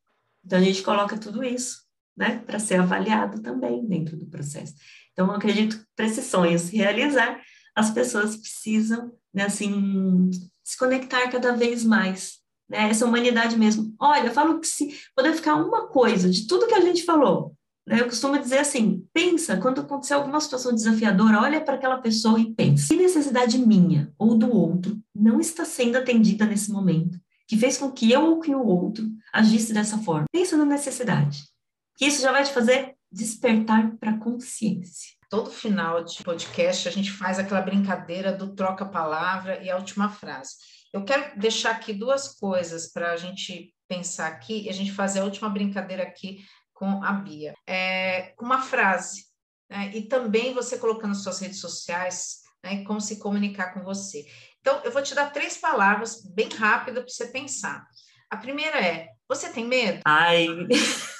Então, 0.45 0.59
a 0.59 0.63
gente 0.63 0.83
coloca 0.83 1.19
tudo 1.19 1.45
isso 1.45 1.87
né, 2.17 2.43
para 2.47 2.59
ser 2.59 2.81
avaliado 2.81 3.43
também 3.43 3.87
dentro 3.87 4.17
do 4.17 4.27
processo. 4.27 4.75
Então, 5.13 5.27
eu 5.27 5.35
acredito 5.35 5.79
que 5.79 5.85
para 5.95 6.07
esses 6.07 6.25
sonhos 6.25 6.71
realizar, 6.71 7.39
as 7.77 7.91
pessoas 7.91 8.35
precisam, 8.37 9.13
né, 9.33 9.45
assim, 9.45 10.31
se 10.65 10.77
conectar 10.79 11.31
cada 11.31 11.53
vez 11.53 11.85
mais, 11.85 12.39
né, 12.69 12.89
essa 12.89 13.05
humanidade 13.05 13.59
mesmo. 13.59 13.95
Olha, 14.01 14.29
eu 14.29 14.33
falo 14.33 14.59
que 14.59 14.67
se 14.67 14.99
puder 15.15 15.35
ficar 15.35 15.57
uma 15.57 15.87
coisa 15.89 16.31
de 16.31 16.47
tudo 16.47 16.67
que 16.67 16.75
a 16.75 16.81
gente 16.81 17.05
falou, 17.05 17.55
eu 17.91 18.05
costumo 18.05 18.39
dizer 18.39 18.59
assim, 18.59 19.07
pensa, 19.13 19.57
quando 19.57 19.81
acontecer 19.81 20.15
alguma 20.15 20.41
situação 20.41 20.75
desafiadora, 20.75 21.41
olha 21.41 21.61
para 21.61 21.75
aquela 21.75 21.99
pessoa 21.99 22.39
e 22.39 22.53
pensa, 22.53 22.89
que 22.89 22.97
necessidade 22.97 23.59
minha 23.59 24.13
ou 24.19 24.37
do 24.37 24.55
outro 24.55 24.99
não 25.15 25.41
está 25.41 25.65
sendo 25.65 25.97
atendida 25.97 26.45
nesse 26.45 26.71
momento, 26.71 27.19
que 27.47 27.57
fez 27.57 27.79
com 27.79 27.91
que 27.91 28.11
eu 28.11 28.27
ou 28.27 28.41
que 28.41 28.55
o 28.55 28.65
outro 28.65 29.09
agisse 29.33 29.73
dessa 29.73 29.99
forma. 29.99 30.27
Pensa 30.33 30.57
na 30.57 30.65
necessidade 30.65 31.45
que 31.97 32.07
isso 32.07 32.23
já 32.23 32.31
vai 32.31 32.45
te 32.45 32.53
fazer 32.53 32.95
despertar 33.11 33.97
para 33.97 34.13
a 34.13 34.19
consciência. 34.19 35.17
todo 35.31 35.51
final 35.51 36.05
de 36.05 36.23
podcast 36.23 36.89
a 36.89 36.91
gente 36.91 37.11
faz 37.11 37.39
aquela 37.39 37.61
brincadeira 37.61 38.33
do 38.33 38.55
troca-palavra 38.55 39.63
e 39.63 39.71
a 39.71 39.77
última 39.77 40.09
frase. 40.09 40.53
Eu 40.93 41.05
quero 41.05 41.39
deixar 41.39 41.73
aqui 41.73 41.93
duas 41.93 42.29
coisas 42.39 42.91
para 42.91 43.13
a 43.13 43.17
gente 43.17 43.75
pensar 43.89 44.29
aqui 44.29 44.63
e 44.63 44.69
a 44.69 44.73
gente 44.73 44.93
fazer 44.93 45.21
a 45.21 45.25
última 45.25 45.49
brincadeira 45.49 46.03
aqui 46.03 46.39
com 46.79 47.03
a 47.03 47.13
Bia. 47.13 47.55
É, 47.67 48.33
uma 48.41 48.63
frase, 48.63 49.25
né? 49.69 49.91
e 49.93 50.03
também 50.03 50.55
você 50.55 50.79
colocando 50.79 51.15
suas 51.15 51.41
redes 51.41 51.61
sociais, 51.61 52.43
né? 52.63 52.85
como 52.85 53.01
se 53.01 53.19
comunicar 53.19 53.75
com 53.75 53.83
você. 53.83 54.25
Então, 54.61 54.81
eu 54.85 54.93
vou 54.93 55.03
te 55.03 55.13
dar 55.13 55.33
três 55.33 55.57
palavras 55.57 56.23
bem 56.25 56.49
rápidas 56.51 57.03
para 57.03 57.13
você 57.13 57.33
pensar. 57.33 57.85
A 58.31 58.37
primeira 58.37 58.81
é: 58.81 59.09
você 59.29 59.51
tem 59.51 59.67
medo? 59.67 60.01
Ai. 60.05 60.47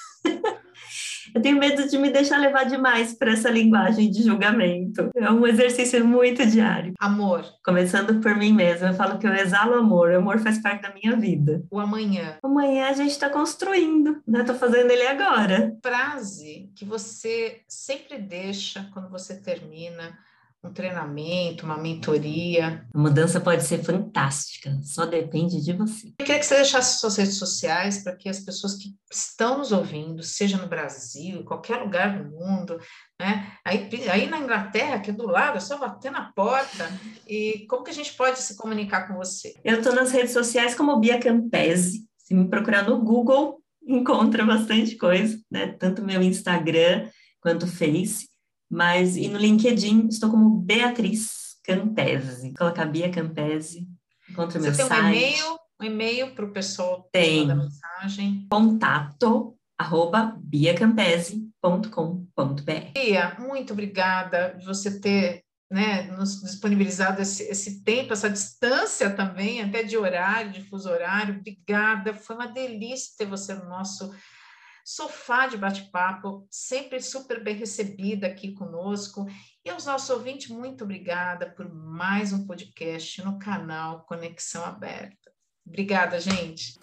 Eu 1.33 1.41
tenho 1.41 1.57
medo 1.57 1.87
de 1.87 1.97
me 1.97 2.09
deixar 2.09 2.37
levar 2.37 2.63
demais 2.65 3.13
para 3.13 3.31
essa 3.31 3.49
linguagem 3.49 4.09
de 4.09 4.23
julgamento. 4.23 5.09
É 5.15 5.29
um 5.31 5.45
exercício 5.45 6.03
muito 6.05 6.45
diário. 6.45 6.93
Amor. 6.99 7.45
Começando 7.63 8.19
por 8.21 8.35
mim 8.35 8.53
mesma, 8.53 8.89
eu 8.89 8.93
falo 8.93 9.19
que 9.19 9.27
eu 9.27 9.33
exalo 9.33 9.75
amor. 9.75 10.11
O 10.11 10.17
amor 10.17 10.39
faz 10.39 10.61
parte 10.61 10.81
da 10.81 10.93
minha 10.93 11.15
vida. 11.15 11.63
O 11.71 11.79
amanhã. 11.79 12.37
Amanhã 12.43 12.87
a 12.87 12.93
gente 12.93 13.11
está 13.11 13.29
construindo, 13.29 14.21
né? 14.27 14.41
Estou 14.41 14.55
fazendo 14.55 14.91
ele 14.91 15.07
agora. 15.07 15.77
Frase 15.83 16.71
que 16.75 16.85
você 16.85 17.61
sempre 17.67 18.17
deixa 18.17 18.89
quando 18.93 19.09
você 19.09 19.35
termina 19.35 20.17
um 20.63 20.73
treinamento, 20.73 21.65
uma 21.65 21.77
mentoria. 21.77 22.85
A 22.93 22.99
mudança 22.99 23.39
pode 23.39 23.63
ser 23.63 23.83
fantástica, 23.83 24.77
só 24.83 25.05
depende 25.05 25.63
de 25.63 25.71
você. 25.73 26.07
Eu 26.19 26.25
queria 26.25 26.39
que 26.39 26.45
você 26.45 26.55
deixasse 26.55 26.99
suas 26.99 27.15
redes 27.15 27.37
sociais 27.37 28.03
para 28.03 28.15
que 28.15 28.27
as 28.27 28.39
pessoas 28.39 28.75
que 28.75 28.93
estão 29.11 29.59
nos 29.59 29.71
ouvindo, 29.71 30.21
seja 30.21 30.57
no 30.57 30.67
Brasil, 30.67 31.39
em 31.39 31.45
qualquer 31.45 31.77
lugar 31.77 32.21
do 32.21 32.29
mundo, 32.29 32.77
né? 33.19 33.53
Aí, 33.65 33.89
aí 34.11 34.27
na 34.27 34.39
Inglaterra, 34.39 34.99
que 34.99 35.11
é 35.11 35.13
do 35.13 35.25
lado, 35.25 35.57
é 35.57 35.61
só 35.61 35.77
bater 35.77 36.11
na 36.11 36.31
porta. 36.33 36.89
E 37.27 37.65
como 37.69 37.83
que 37.83 37.91
a 37.91 37.95
gente 37.95 38.13
pode 38.13 38.39
se 38.39 38.57
comunicar 38.57 39.07
com 39.07 39.15
você? 39.15 39.55
Eu 39.63 39.77
estou 39.77 39.93
nas 39.93 40.11
redes 40.11 40.33
sociais 40.33 40.75
como 40.75 40.99
Bia 40.99 41.19
Campese. 41.19 42.05
Se 42.17 42.33
me 42.33 42.49
procurar 42.49 42.83
no 42.83 43.01
Google, 43.01 43.61
encontra 43.87 44.45
bastante 44.45 44.97
coisa, 44.97 45.39
né? 45.49 45.67
Tanto 45.79 46.03
meu 46.03 46.21
Instagram 46.21 47.09
quanto 47.41 47.65
Face. 47.65 48.28
Mas, 48.69 49.17
e 49.17 49.27
no 49.27 49.39
LinkedIn, 49.39 50.07
estou 50.07 50.29
como 50.29 50.59
Beatriz 50.59 51.57
Campese. 51.63 52.53
Colocar 52.53 52.85
Bia 52.85 53.09
Campese, 53.09 53.87
encontra 54.29 54.59
o 54.59 54.61
meu 54.61 54.73
Você 54.73 54.83
site. 54.83 54.91
tem 54.91 55.03
um 55.03 55.09
e-mail, 55.09 55.59
um 55.81 55.85
e-mail 55.85 56.35
para 56.35 56.45
o 56.45 56.51
pessoal 56.51 57.09
tem. 57.11 57.47
mensagem? 57.47 58.47
Contato, 58.51 59.55
arroba 59.77 60.35
biacampese.com.br. 60.39 62.91
Bia, 62.93 63.35
muito 63.39 63.73
obrigada 63.73 64.55
de 64.57 64.65
você 64.65 64.99
ter 64.99 65.43
né, 65.71 66.03
nos 66.17 66.41
disponibilizado 66.41 67.21
esse, 67.21 67.43
esse 67.43 67.83
tempo, 67.83 68.13
essa 68.13 68.29
distância 68.29 69.09
também, 69.09 69.61
até 69.61 69.83
de 69.83 69.97
horário, 69.97 70.51
de 70.51 70.63
fuso 70.63 70.89
horário. 70.89 71.35
Obrigada, 71.35 72.13
foi 72.13 72.35
uma 72.35 72.47
delícia 72.47 73.13
ter 73.17 73.25
você 73.25 73.53
no 73.53 73.69
nosso 73.69 74.11
sofá 74.89 75.45
de 75.45 75.55
bate-papo, 75.55 76.47
sempre 76.49 76.99
super 76.99 77.43
bem 77.43 77.55
recebida 77.55 78.25
aqui 78.25 78.53
conosco. 78.53 79.27
E 79.63 79.69
aos 79.69 79.85
nossos 79.85 80.09
ouvintes, 80.09 80.49
muito 80.49 80.83
obrigada 80.83 81.47
por 81.47 81.71
mais 81.71 82.33
um 82.33 82.47
podcast 82.47 83.23
no 83.23 83.37
canal 83.37 84.03
Conexão 84.07 84.65
Aberta. 84.65 85.31
Obrigada, 85.63 86.19
gente. 86.19 86.79